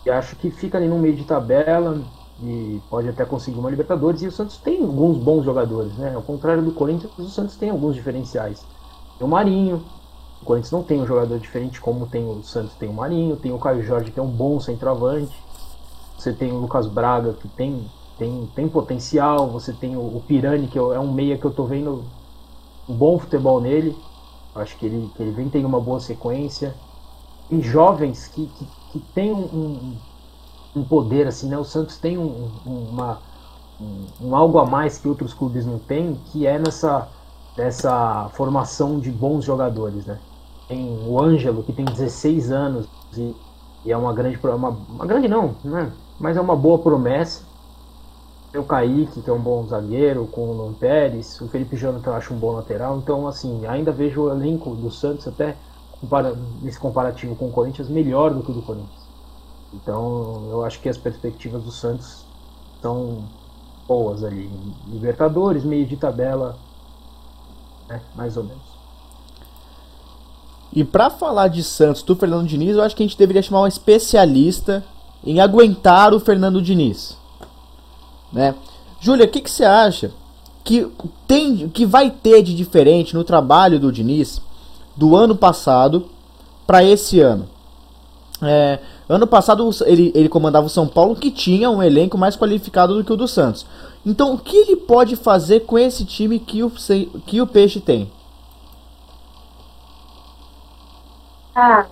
[0.05, 2.01] E acho que fica ali no meio de tabela
[2.43, 4.23] e pode até conseguir uma Libertadores.
[4.23, 6.15] E o Santos tem alguns bons jogadores, né?
[6.15, 8.65] Ao contrário do Corinthians, o Santos tem alguns diferenciais.
[9.19, 9.85] Tem o Marinho,
[10.43, 13.53] o Corinthians não tem um jogador diferente como tem o Santos tem o Marinho, tem
[13.53, 15.37] o Caio Jorge que é um bom centroavante.
[16.19, 17.89] Você tem o Lucas Braga que tem
[18.19, 21.65] tem, tem potencial, você tem o, o Pirani que é um meia que eu tô
[21.65, 22.05] vendo
[22.89, 23.97] um bom futebol nele.
[24.55, 26.75] Acho que ele, que ele vem tendo uma boa sequência.
[27.49, 29.97] Tem jovens que, que, que tem um, um,
[30.77, 31.59] um, poder, assim, né?
[31.59, 33.19] O Santos tem um, uma,
[34.21, 37.09] um, algo a mais que outros clubes não têm, que é nessa,
[37.57, 40.19] nessa formação de bons jogadores, né?
[40.69, 42.87] Tem o Ângelo, que tem 16 anos
[43.17, 43.35] e,
[43.85, 45.91] e é uma grande, uma, uma grande não, né?
[46.21, 47.53] Mas é uma boa promessa
[48.53, 52.11] tem o Kaique, que é um bom zagueiro, com o Luan Pérez, o Felipe Jonathan
[52.11, 55.57] eu acho um bom lateral, então assim, ainda vejo o elenco do Santos até
[56.61, 59.03] nesse comparativo com o Corinthians melhor do que o do Corinthians.
[59.73, 62.25] Então eu acho que as perspectivas do Santos
[62.81, 63.25] são
[63.87, 64.51] boas ali.
[64.89, 66.59] Libertadores, meio de tabela,
[67.89, 68.73] né, mais ou menos.
[70.73, 73.63] E para falar de Santos do Fernando Diniz, eu acho que a gente deveria chamar
[73.63, 74.85] um especialista
[75.25, 77.17] em aguentar o Fernando Diniz.
[78.33, 78.55] Né?
[78.99, 80.11] Júlia, o que, que você acha
[80.65, 80.91] que,
[81.27, 84.41] tem, que vai ter de diferente no trabalho do Diniz
[84.97, 86.07] do ano passado
[86.67, 87.49] para esse ano?
[88.43, 92.95] É, ano passado ele, ele comandava o São Paulo que tinha um elenco mais qualificado
[92.95, 93.67] do que o do Santos.
[94.05, 96.73] Então o que ele pode fazer com esse time que o,
[97.27, 98.11] que o Peixe tem?
[101.55, 101.87] Ah,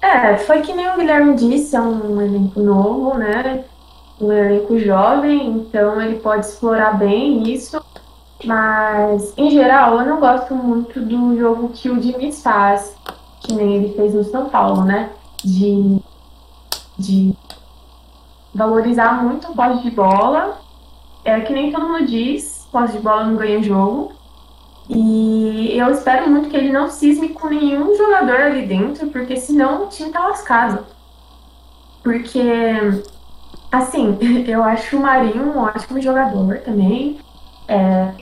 [0.00, 3.64] é, foi que nem o Guilherme disse, é um elenco novo, né?
[4.22, 7.82] um elenco jovem, então ele pode explorar bem isso.
[8.44, 12.96] Mas, em geral, eu não gosto muito do jogo que o Diniz faz,
[13.40, 15.10] que nem ele fez no São Paulo, né?
[15.44, 15.98] De,
[16.98, 17.34] de
[18.54, 20.58] valorizar muito o posse de bola.
[21.24, 24.12] É que nem todo mundo diz, posse de bola não ganha jogo.
[24.88, 29.84] E eu espero muito que ele não cisme com nenhum jogador ali dentro, porque senão
[29.84, 30.84] o time tá lascado.
[32.02, 32.32] Porque
[33.72, 37.18] Assim, eu acho o Marinho um ótimo jogador também.
[37.72, 38.12] É,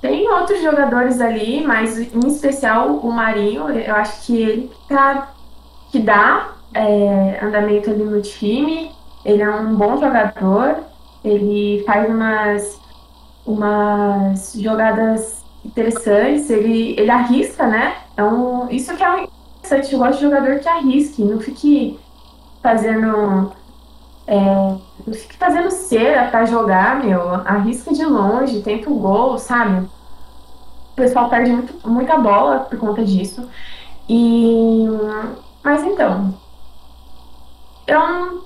[0.00, 5.32] tem outros jogadores ali, mas em especial o Marinho, eu acho que ele tá,
[5.90, 8.90] que dá é, andamento ali no time.
[9.24, 10.80] Ele é um bom jogador,
[11.22, 12.80] ele faz umas,
[13.46, 17.94] umas jogadas interessantes, ele, ele arrisca, né?
[18.12, 19.28] Então, isso que é
[19.58, 22.00] interessante, eu gosto de jogador que arrisque, não fique
[22.60, 23.52] fazendo
[24.26, 27.34] é, fique fazendo cera pra jogar, meu.
[27.34, 29.86] Arrisca de longe, tenta o gol, sabe?
[30.92, 33.48] O pessoal perde muito, muita bola por conta disso.
[34.08, 34.86] E.
[35.62, 36.34] Mas então.
[37.86, 38.44] Eu não,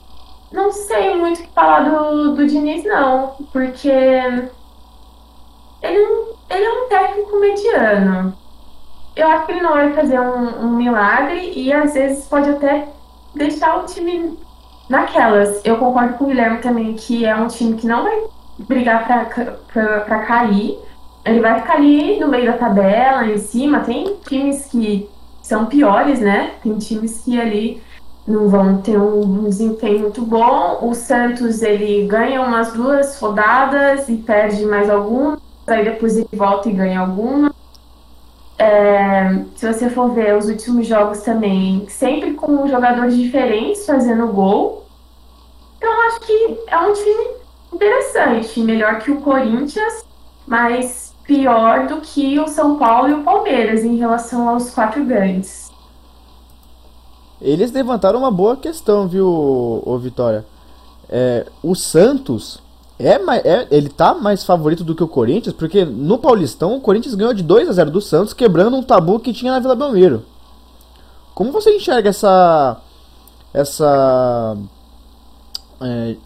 [0.53, 3.37] não sei muito o que falar do, do Diniz, não.
[3.53, 3.89] Porque.
[3.89, 4.47] Ele,
[6.51, 8.37] ele é um técnico mediano.
[9.15, 12.89] Eu acho que ele não vai fazer um, um milagre e às vezes pode até
[13.35, 14.39] deixar o time
[14.89, 15.61] naquelas.
[15.65, 18.25] Eu concordo com o Guilherme também que é um time que não vai
[18.59, 19.07] brigar
[19.73, 20.79] para cair.
[21.25, 23.81] Ele vai ficar ali no meio da tabela, em cima.
[23.81, 25.09] Tem times que
[25.43, 26.53] são piores, né?
[26.63, 27.83] Tem times que ali
[28.27, 30.79] não vão ter um desempenho muito bom.
[30.83, 36.69] O Santos ele ganha umas duas rodadas e perde mais algumas, aí depois ele volta
[36.69, 37.55] e ganha alguma.
[38.59, 44.87] É, se você for ver os últimos jogos também, sempre com jogadores diferentes fazendo gol.
[45.77, 47.29] Então acho que é um time
[47.73, 50.05] interessante, melhor que o Corinthians,
[50.47, 55.71] mas pior do que o São Paulo e o Palmeiras em relação aos quatro grandes.
[57.41, 60.47] Eles levantaram uma boa questão, viu, Vitória?
[61.09, 62.63] É, o Santos
[62.99, 67.15] é, é, ele tá mais favorito do que o Corinthians, porque no Paulistão o Corinthians
[67.15, 70.25] ganhou de 2 a 0 do Santos, quebrando um tabu que tinha na Vila Belmiro.
[71.35, 72.81] Como você enxerga essa
[73.53, 74.57] essa
[75.81, 76.17] é,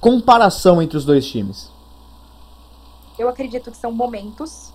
[0.00, 1.70] comparação entre os dois times?
[3.18, 4.72] Eu acredito que são momentos.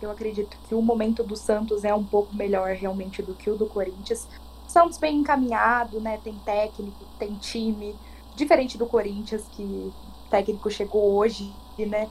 [0.00, 3.56] Eu acredito que o momento do Santos é um pouco melhor realmente do que o
[3.56, 4.28] do Corinthians.
[4.66, 6.18] O Santos bem encaminhado, né?
[6.22, 7.94] Tem técnico, tem time,
[8.36, 9.92] diferente do Corinthians que
[10.30, 12.08] técnico chegou hoje, né?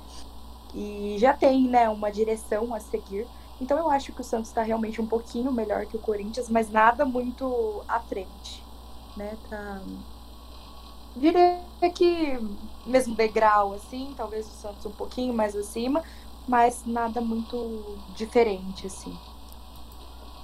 [0.74, 3.26] E já tem, né, uma direção a seguir.
[3.60, 6.70] Então eu acho que o Santos está realmente um pouquinho melhor que o Corinthians, mas
[6.70, 8.64] nada muito à frente,
[9.16, 9.38] né?
[9.50, 9.82] Tá...
[11.16, 11.62] Diria
[11.94, 12.38] que
[12.86, 16.04] mesmo degrau, assim, talvez o Santos um pouquinho mais acima,
[16.46, 19.18] mas nada muito diferente, assim.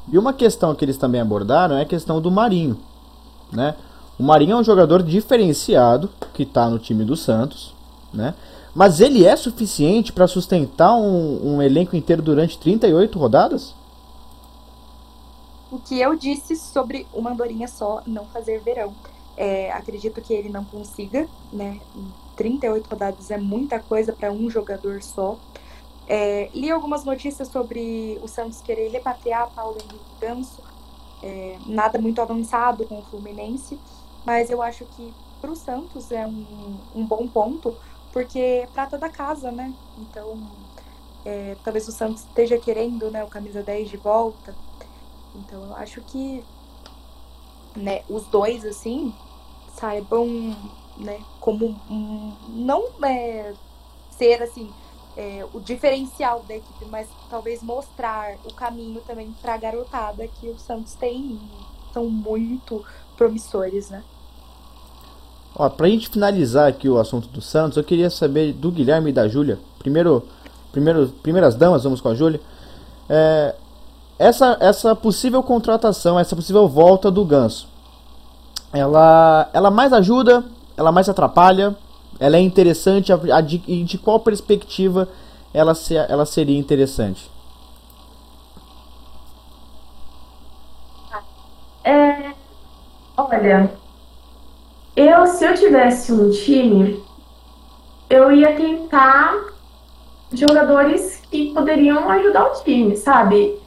[0.07, 2.80] E uma questão que eles também abordaram é a questão do Marinho,
[3.51, 3.76] né?
[4.22, 7.74] O Marinho é um jogador diferenciado que está no time do Santos,
[8.13, 8.36] né?
[8.72, 13.74] Mas ele é suficiente para sustentar um, um, elenco inteiro durante 38 rodadas?
[15.72, 18.93] O que eu disse sobre uma andorinha só não fazer verão.
[19.36, 21.80] É, acredito que ele não consiga, né?
[22.36, 25.36] 38 rodadas é muita coisa para um jogador só.
[26.07, 30.61] É, li algumas notícias sobre o Santos querer repatriar Paulo Henrique Ganso.
[31.24, 33.80] É, nada muito avançado com o Fluminense
[34.26, 37.76] mas eu acho que para o Santos é um, um bom ponto,
[38.13, 39.74] porque é prata da casa, né?
[39.97, 40.38] Então,
[41.26, 44.55] é, talvez o Santos esteja querendo né, o camisa 10 de volta.
[45.36, 46.43] Então, eu acho que
[47.76, 49.13] né, os dois, assim,
[49.74, 50.28] saibam,
[50.97, 53.53] né, como um, não é,
[54.09, 54.72] ser, assim,
[55.15, 60.49] é, o diferencial da equipe, mas talvez mostrar o caminho também para a garotada que
[60.49, 61.39] o Santos tem.
[61.93, 62.86] São muito
[63.22, 64.01] promissores, né?
[65.55, 69.13] Ó, pra gente finalizar aqui o assunto do Santos, eu queria saber do Guilherme e
[69.13, 69.59] da Júlia.
[69.78, 70.24] Primeiro,
[70.72, 72.41] primeiro, primeiras damas, vamos com a Júlia.
[73.07, 73.53] É,
[74.17, 77.67] essa, essa possível contratação, essa possível volta do Ganso,
[78.74, 80.43] ela, ela mais ajuda,
[80.76, 81.78] ela mais atrapalha,
[82.19, 85.07] ela é interessante, a, de, de qual perspectiva
[85.53, 87.30] ela, se, ela seria interessante?
[91.84, 92.40] É,
[93.30, 93.72] olha,
[94.95, 97.01] eu, se eu tivesse um time,
[98.09, 99.36] eu ia tentar
[100.34, 103.57] jogadores que poderiam ajudar o time, sabe?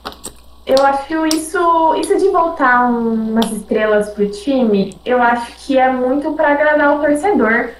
[0.66, 6.32] Eu acho isso, isso de voltar umas estrelas pro time, eu acho que é muito
[6.32, 7.70] para agradar o torcedor.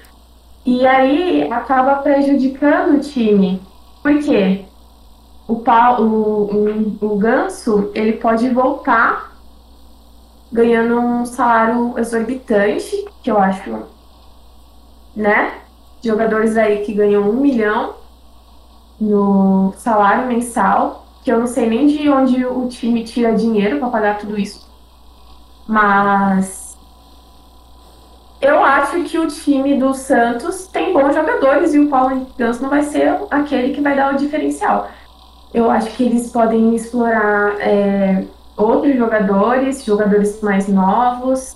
[0.65, 3.61] E aí acaba prejudicando o time.
[4.01, 4.65] Por quê?
[5.47, 9.34] O, Paulo, o, o, o Ganso, ele pode voltar
[10.55, 13.83] ganhando um salário exorbitante, que eu acho,
[15.13, 15.55] né?
[16.01, 17.95] Jogadores aí que ganham um milhão
[18.99, 23.89] no salário mensal, que eu não sei nem de onde o time tira dinheiro para
[23.89, 24.65] pagar tudo isso.
[25.67, 26.77] Mas
[28.39, 32.69] eu acho que o time do Santos tem bons jogadores e o Paulo Ganso não
[32.69, 34.87] vai ser aquele que vai dar o diferencial.
[35.53, 38.25] Eu acho que eles podem explorar é,
[38.57, 41.55] outros jogadores, jogadores mais novos,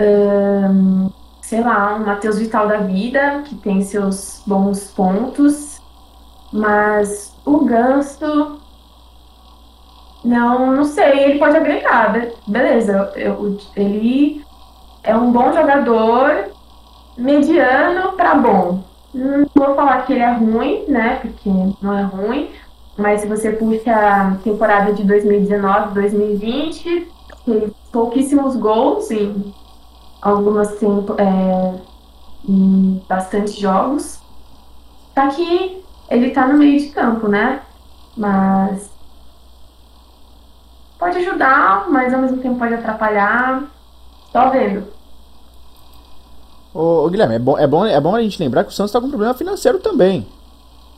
[0.00, 1.10] um,
[1.42, 5.80] sei lá, um Matheus Vital da vida, que tem seus bons pontos,
[6.52, 8.60] mas o Ganso,
[10.24, 12.14] não, não sei, ele pode agregar,
[12.46, 14.44] beleza, eu, ele
[15.02, 16.50] é um bom jogador,
[17.16, 18.82] mediano para bom.
[19.12, 21.50] Não vou falar que ele é ruim, né, porque
[21.82, 22.50] não é ruim,
[22.96, 27.08] mas se você puxa a temporada de 2019, 2020,
[27.44, 29.54] tem pouquíssimos gols em
[30.20, 31.74] algumas tempo, é,
[32.48, 34.20] em bastante jogos.
[35.14, 37.62] Tá que ele tá no meio de campo, né?
[38.16, 38.90] Mas
[40.98, 43.64] pode ajudar, mas ao mesmo tempo pode atrapalhar.
[44.32, 44.86] Tô vendo.
[46.72, 49.00] Ô, Guilherme, é bom, é, bom, é bom a gente lembrar que o Santos está
[49.00, 50.26] com problema financeiro também.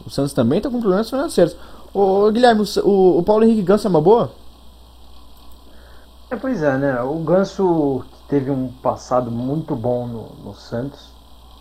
[0.04, 1.56] O Santos também está com problemas financeiros.
[1.94, 4.34] Ô, Guilherme, o, o Paulo Henrique Ganso é uma boa?
[6.30, 7.02] É, pois é, né?
[7.02, 11.12] O Ganso teve um passado muito bom no, no Santos.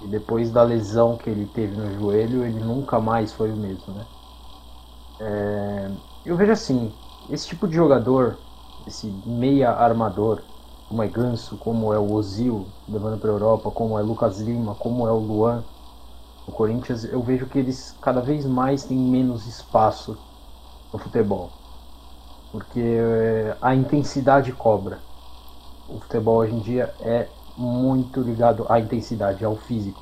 [0.01, 3.93] E depois da lesão que ele teve no joelho, ele nunca mais foi o mesmo,
[3.93, 4.07] né?
[5.19, 5.91] É,
[6.25, 6.91] eu vejo assim,
[7.29, 8.39] esse tipo de jogador,
[8.87, 10.41] esse meia armador,
[10.87, 14.75] como é Ganso, como é o Ozil levando para a Europa, como é Lucas Lima,
[14.75, 15.63] como é o Luan,
[16.47, 20.17] o Corinthians, eu vejo que eles cada vez mais têm menos espaço
[20.91, 21.49] no futebol.
[22.51, 24.99] Porque eh, a intensidade cobra.
[25.87, 27.27] O futebol hoje em dia é
[27.57, 30.01] muito ligado à intensidade, ao físico.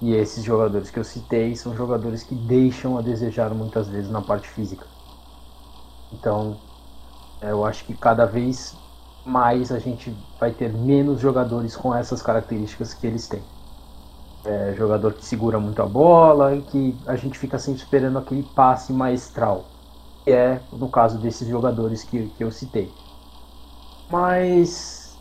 [0.00, 4.20] E esses jogadores que eu citei são jogadores que deixam a desejar muitas vezes na
[4.20, 4.86] parte física.
[6.12, 6.56] Então,
[7.40, 8.76] eu acho que cada vez
[9.24, 13.42] mais a gente vai ter menos jogadores com essas características que eles têm.
[14.46, 18.42] É, jogador que segura muito a bola e que a gente fica sempre esperando aquele
[18.42, 19.74] passe maestral,
[20.22, 23.00] que é no caso desses jogadores que, que eu citei.
[24.10, 25.18] Mas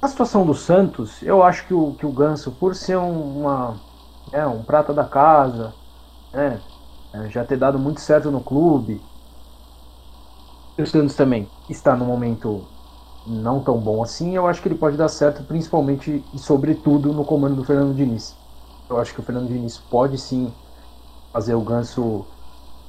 [0.00, 3.84] a situação do Santos, eu acho que o, que o Ganso, por ser um, uma,
[4.32, 5.74] é, um prata da casa,
[6.32, 6.62] né,
[7.12, 9.10] é, já ter dado muito certo no clube,
[10.78, 12.75] o Santos também está no momento
[13.26, 17.24] não tão bom assim, eu acho que ele pode dar certo, principalmente e sobretudo no
[17.24, 18.36] comando do Fernando Diniz.
[18.88, 20.52] Eu acho que o Fernando Diniz pode sim
[21.32, 22.24] fazer o Ganso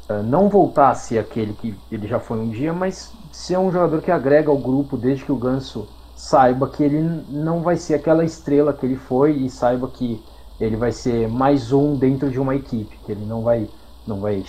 [0.10, 3.72] uh, não voltar a ser aquele que ele já foi um dia, mas ser um
[3.72, 7.96] jogador que agrega ao grupo desde que o Ganso saiba que ele não vai ser
[7.96, 10.24] aquela estrela que ele foi e saiba que
[10.60, 13.70] ele vai ser mais um dentro de uma equipe, que ele não vai
[14.06, 14.44] não vai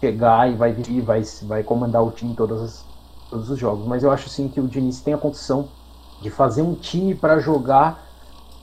[0.00, 2.90] chegar e vai vir, vai vai comandar o time todas as
[3.30, 3.86] todos os jogos.
[3.86, 5.68] Mas eu acho sim que o Diniz tem a condição
[6.20, 8.06] de fazer um time para jogar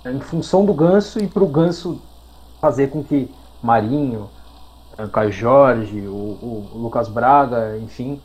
[0.06, 2.00] em função do Ganso e para o Ganso
[2.62, 3.30] fazer com que
[3.62, 4.30] Marinho,
[4.98, 8.22] eh, Caio Jorge, o, o, Lucas Braga, enfim,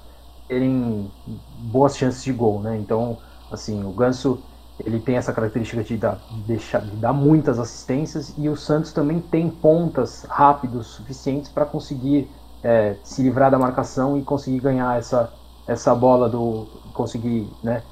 [0.47, 1.11] terem
[1.59, 2.76] boas chances de gol, né?
[2.76, 3.16] Então,
[3.51, 4.38] assim, o Ganso
[4.84, 8.93] ele tem essa característica de dar, de deixar, de dar muitas assistências e o Santos
[8.93, 12.28] também tem pontas rápidos suficientes para conseguir
[12.62, 15.32] é, se livrar da marcação e conseguir ganhar essa,
[15.66, 17.82] essa bola do conseguir né,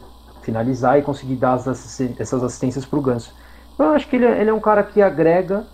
[0.43, 3.33] finalizar e conseguir dar essas assistências para o Ganso.
[3.75, 5.67] Então eu acho que ele, é, ele, é um cara que agrega,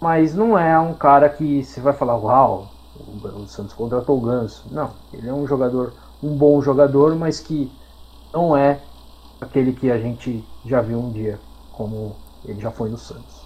[0.00, 4.20] mas não é um cara que você vai falar, uau, o, o Santos contratou o
[4.20, 4.64] Ganso.
[4.70, 7.70] Não, ele é um jogador, um bom jogador, mas que
[8.32, 8.80] não é
[9.40, 11.38] aquele que a gente já viu um dia,
[11.72, 13.42] como ele já foi no Santos.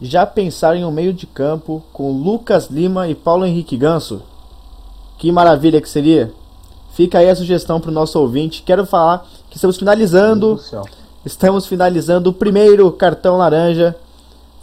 [0.00, 4.22] Já pensaram em um meio de campo com Lucas Lima e Paulo Henrique Ganso?
[5.16, 6.32] Que maravilha que seria!
[6.98, 8.60] Fica aí a sugestão para o nosso ouvinte.
[8.66, 10.58] Quero falar que estamos finalizando.
[11.24, 13.94] Estamos finalizando o primeiro cartão laranja.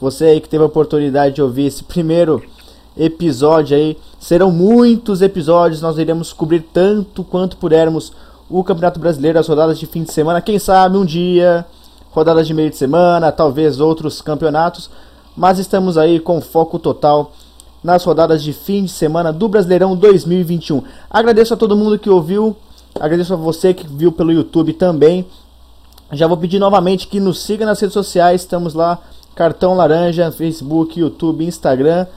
[0.02, 2.44] Você aí que teve a oportunidade de ouvir esse primeiro
[2.98, 3.98] episódio aí.
[4.20, 5.82] Serão muitos episódios.
[5.82, 8.12] Nós iremos cobrir tanto quanto pudermos
[8.50, 10.42] o Campeonato Brasileiro, as rodadas de fim de semana.
[10.42, 11.66] Quem sabe um dia,
[12.12, 14.90] rodadas de meio de semana, talvez outros campeonatos.
[15.38, 17.32] Mas estamos aí com foco total
[17.86, 20.82] nas rodadas de fim de semana do Brasileirão 2021.
[21.08, 22.58] Agradeço a todo mundo que ouviu,
[23.00, 25.24] agradeço a você que viu pelo YouTube também.
[26.12, 28.98] Já vou pedir novamente que nos siga nas redes sociais, estamos lá,
[29.36, 32.08] Cartão Laranja, Facebook, YouTube, Instagram.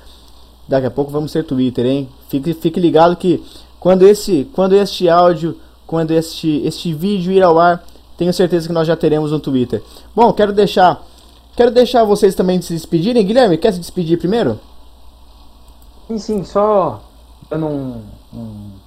[0.66, 2.08] Daqui a pouco vamos ser Twitter, hein?
[2.30, 3.44] Fique, fique ligado que
[3.78, 5.54] quando esse, quando este áudio,
[5.86, 7.84] quando este, este vídeo ir ao ar,
[8.16, 9.82] tenho certeza que nós já teremos um Twitter.
[10.16, 11.06] Bom, quero deixar,
[11.54, 13.24] quero deixar vocês também se despedirem.
[13.24, 14.58] Guilherme, quer se despedir primeiro?
[16.10, 17.12] Sim, sim, só
[17.50, 18.80] dando um, um,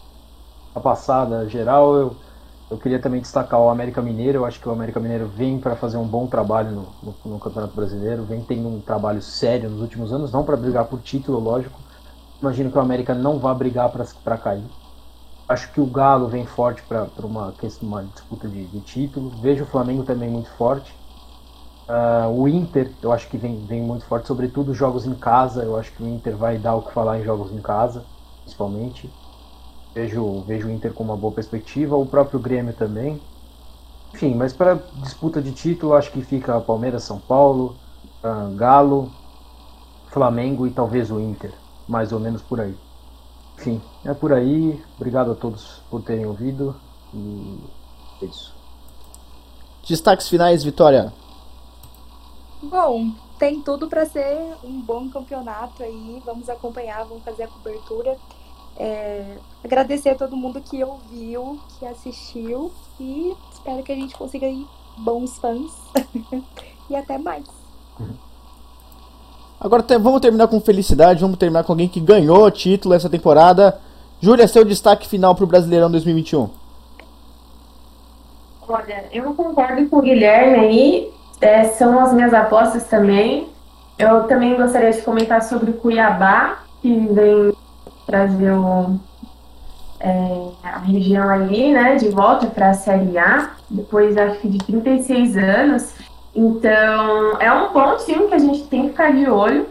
[0.75, 2.21] uma passada geral, eu,
[2.69, 4.39] eu queria também destacar o América Mineiro.
[4.39, 7.39] Eu acho que o América Mineiro vem para fazer um bom trabalho no, no, no,
[7.39, 11.39] Campeonato Brasileiro, vem tendo um trabalho sério nos últimos anos, não para brigar por título,
[11.39, 11.83] lógico.
[12.41, 14.69] Imagino que o América não vá brigar para cair.
[15.49, 19.31] Acho que o Galo vem forte para uma, uma disputa de, de título.
[19.41, 21.00] Vejo o Flamengo também muito forte.
[21.91, 25.61] Uh, o Inter, eu acho que vem, vem muito forte, sobretudo jogos em casa.
[25.61, 28.05] Eu acho que o Inter vai dar o que falar em jogos em casa,
[28.43, 29.11] principalmente.
[29.93, 33.21] Vejo, vejo o Inter com uma boa perspectiva, o próprio Grêmio também.
[34.13, 37.75] Enfim, mas para disputa de título, acho que fica Palmeiras, São Paulo,
[38.23, 39.11] uh, Galo,
[40.07, 41.51] Flamengo e talvez o Inter,
[41.89, 42.75] mais ou menos por aí.
[43.57, 44.81] Enfim, é por aí.
[44.95, 46.73] Obrigado a todos por terem ouvido
[47.13, 47.59] e
[48.21, 48.55] é isso.
[49.85, 51.11] Destaques finais, Vitória.
[52.61, 56.21] Bom, tem tudo para ser um bom campeonato aí.
[56.23, 58.15] Vamos acompanhar, vamos fazer a cobertura.
[58.77, 64.47] É, agradecer a todo mundo que ouviu, que assistiu e espero que a gente consiga
[64.47, 64.65] ir
[64.97, 65.71] bons fãs.
[66.89, 67.45] e até mais.
[69.59, 73.79] Agora vamos terminar com felicidade, vamos terminar com alguém que ganhou o título essa temporada.
[74.19, 76.49] Júlia, seu destaque final para o Brasileirão 2021.
[78.67, 81.20] Olha, eu concordo com o Guilherme aí.
[81.41, 83.49] É, são as minhas apostas também.
[83.97, 87.53] Eu também gostaria de comentar sobre o Cuiabá, que vem
[88.05, 88.99] trazer o,
[89.99, 94.57] é, a região ali, né, de volta para a Série A, depois acho que de
[94.59, 95.93] 36 anos.
[96.35, 99.67] Então, é um bom time que a gente tem que ficar de olho,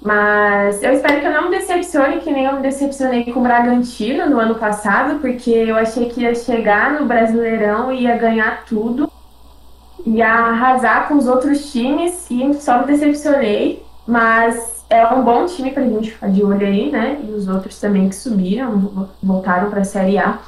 [0.00, 3.42] mas eu espero que eu não me decepcione, que nem eu me decepcionei com o
[3.42, 8.64] Bragantino no ano passado, porque eu achei que ia chegar no Brasileirão e ia ganhar
[8.64, 9.10] tudo,
[10.06, 15.70] ia arrasar com os outros times e só me decepcionei, mas é um bom time
[15.70, 17.20] para a gente ficar de olho aí, né?
[17.26, 20.38] E os outros também que subiram, voltaram para a Série A.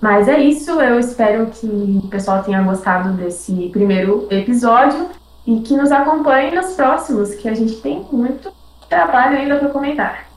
[0.00, 5.08] Mas é isso, eu espero que o pessoal tenha gostado desse primeiro episódio
[5.44, 8.52] e que nos acompanhe nos próximos, que a gente tem muito
[8.88, 10.28] trabalho ainda para comentar.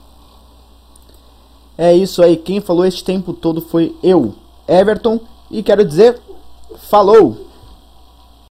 [1.78, 4.34] É isso aí, quem falou esse tempo todo foi eu,
[4.66, 5.20] Everton,
[5.50, 6.20] e quero dizer,
[6.90, 7.41] falou!